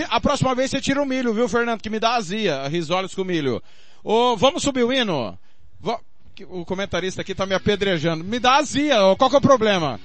[0.09, 1.81] A próxima vez você tira o milho, viu, Fernando?
[1.81, 2.67] Que me dá azia.
[2.69, 3.63] Risoles com milho.
[4.03, 5.39] Ô, vamos subir o hino?
[6.49, 8.25] O comentarista aqui tá me apedrejando.
[8.25, 10.01] Me dá azia, qual que é o problema?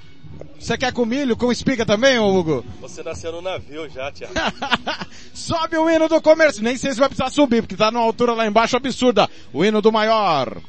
[0.58, 2.64] Você quer com milho, com espiga também, Hugo?
[2.80, 4.34] Você nasceu no navio já, Thiago.
[5.32, 6.62] Sobe o hino do comércio.
[6.62, 9.28] Nem sei se vai precisar subir, porque tá numa altura lá embaixo absurda.
[9.52, 10.60] O hino do maior.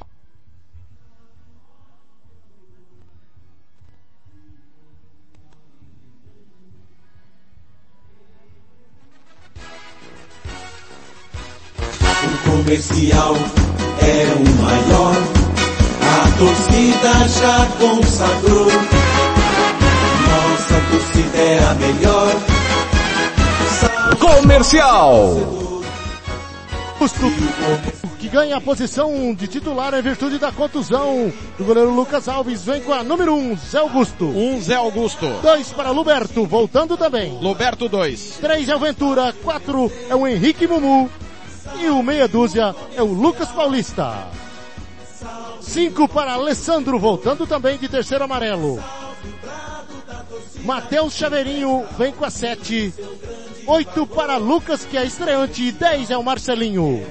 [12.63, 13.35] Comercial
[14.01, 15.15] é o maior,
[16.01, 18.67] a torcida já consagrou.
[20.27, 22.35] Nossa torcida é a melhor.
[24.19, 25.37] Comercial.
[26.95, 27.31] Augusto,
[28.19, 32.81] que ganha a posição de titular em virtude da contusão do goleiro Lucas Alves, vem
[32.81, 34.25] com a número 1, um, Zé Augusto.
[34.25, 35.25] Um Zé Augusto.
[35.41, 37.39] Dois para Luberto, voltando também.
[37.41, 38.39] Luberto 2.
[38.41, 41.09] Três é o Ventura, quatro é o Henrique Mumu
[41.77, 44.27] e o meia dúzia é o Lucas Paulista.
[45.61, 48.83] Cinco para Alessandro, voltando também de terceiro amarelo.
[50.63, 52.93] Matheus Chaveirinho vem com a sete.
[53.67, 57.05] Oito para Lucas, que é estreante, e dez é o Marcelinho.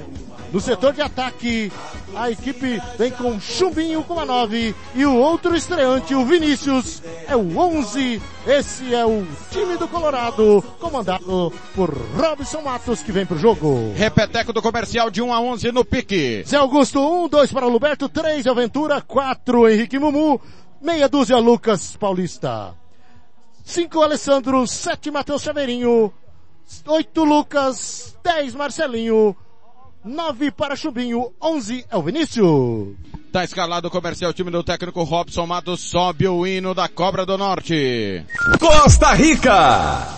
[0.51, 1.71] No setor de ataque,
[2.15, 7.35] a equipe vem com Chumbinho com a nove e o outro estreante, o Vinícius, é
[7.35, 8.19] o onze.
[8.47, 13.93] Esse é o time do Colorado, comandado por Robson Matos, que vem pro jogo.
[13.95, 16.43] Repeteco do comercial de 1 a 11 no pique.
[16.47, 20.41] Zé Augusto, um, dois para Luberto, três Aventura, quatro Henrique Mumu,
[20.81, 22.73] meia dúzia Lucas Paulista.
[23.63, 26.11] Cinco Alessandro, sete Matheus Chaveirinho,
[26.87, 29.37] oito Lucas, dez Marcelinho,
[30.03, 32.95] nove para Chumbinho, onze é o Vinícius.
[33.31, 37.25] Tá escalado o comercial, o time do técnico Robson Matos sobe o hino da Cobra
[37.25, 38.25] do Norte.
[38.59, 40.17] Costa Rica.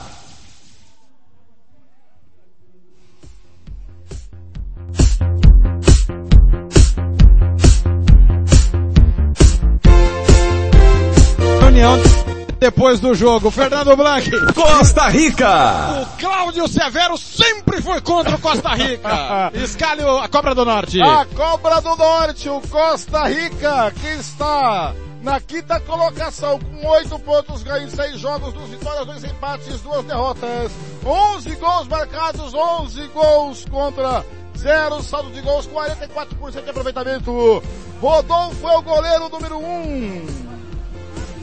[11.67, 12.20] União
[12.61, 13.49] depois do jogo.
[13.49, 14.29] Fernando Blanc.
[14.53, 16.03] Costa Rica.
[16.03, 19.51] O Cláudio Severo sempre foi contra o Costa Rica.
[19.63, 21.01] Escale a Cobra do Norte.
[21.01, 24.93] A Cobra do Norte, o Costa Rica, que está
[25.23, 30.71] na quinta colocação com oito pontos ganhos, seis jogos, duas vitórias, dois empates, duas derrotas.
[31.03, 34.23] 11 gols marcados, 11 gols contra
[34.55, 37.63] zero, saldo de gols, 44% de aproveitamento.
[37.99, 40.60] Rodolfo é o goleiro número um.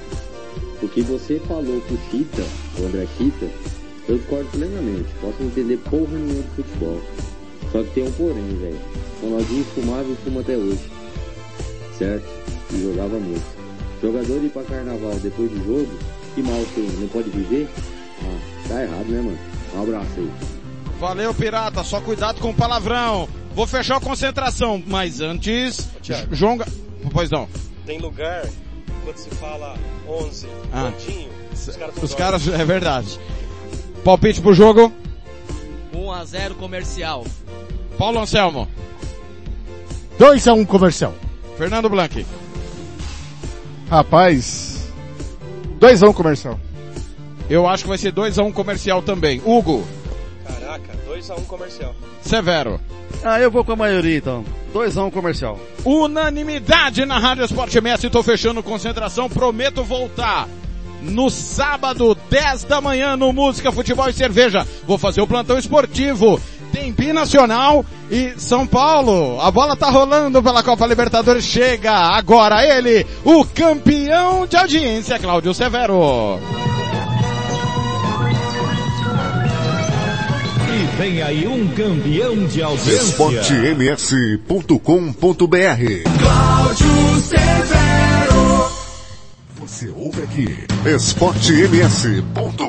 [0.83, 2.43] o que você falou com o Chita,
[2.79, 3.47] o André Chita,
[4.09, 5.09] eu discordo plenamente.
[5.21, 7.01] Posso entender porra nenhuma de futebol.
[7.73, 8.81] Só que tem um porém, velho.
[9.23, 10.81] Ronaldinho fumava e fuma até hoje.
[11.99, 12.25] Certo?
[12.73, 13.45] E jogava muito.
[14.03, 15.99] Jogador ir pra carnaval depois do jogo,
[16.35, 16.85] que mal tem?
[16.99, 17.69] Não pode viver?
[18.23, 19.39] Ah, tá errado, né, mano?
[19.77, 20.31] Um abraço aí.
[20.99, 21.85] Valeu, Pirata.
[21.85, 23.29] Só cuidado com o palavrão.
[23.55, 25.89] Vou fechar a concentração, mas antes...
[26.03, 26.35] Thiago.
[26.35, 26.57] João...
[26.57, 26.67] Ga-
[27.13, 27.49] Pois não.
[27.87, 28.47] Tem lugar,
[29.05, 29.77] quando se fala
[30.09, 30.91] 11, Ah.
[30.93, 33.19] pontinho, os caras Os caras, é verdade.
[34.05, 34.93] Palpite pro jogo.
[35.95, 37.25] 1 a 0 comercial.
[37.99, 38.67] Paulo Anselmo.
[40.19, 41.15] 2 a 1 comercial.
[41.59, 42.25] Fernando Blanc.
[43.91, 44.89] Rapaz,
[45.79, 46.59] 2 a 1 comercial.
[47.49, 49.43] Eu acho que vai ser 2x1 comercial também.
[49.45, 49.85] Hugo.
[50.47, 51.93] Caraca, 2x1 comercial.
[52.23, 52.81] Severo.
[53.25, 54.45] Ah, eu vou com a maioria então.
[54.73, 55.59] 2x1 comercial.
[55.85, 58.07] Unanimidade na Rádio Esporte Messi.
[58.07, 59.29] Estou fechando concentração.
[59.29, 60.49] Prometo voltar
[61.03, 64.67] no sábado, 10 da manhã, no Música, Futebol e Cerveja.
[64.87, 66.41] Vou fazer o plantão esportivo.
[66.73, 69.41] Tem Binacional e São Paulo.
[69.41, 71.45] A bola tá rolando pela Copa Libertadores.
[71.45, 76.39] Chega agora ele, o campeão de audiência, Cláudio Severo.
[81.01, 83.03] Vem aí um campeão de audiência.
[83.03, 84.77] esportems.com.br
[86.21, 88.71] Cláudio Severo.
[89.57, 90.59] Você ouve aqui.
[90.85, 92.61] esportems.com.br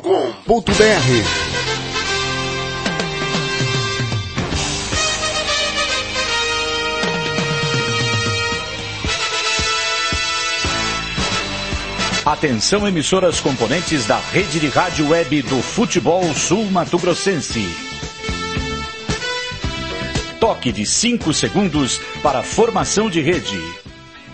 [12.24, 17.91] Atenção emissoras componentes da rede de rádio web do Futebol Sul Mato Grossense.
[20.42, 23.81] Toque de 5 segundos para formação de rede.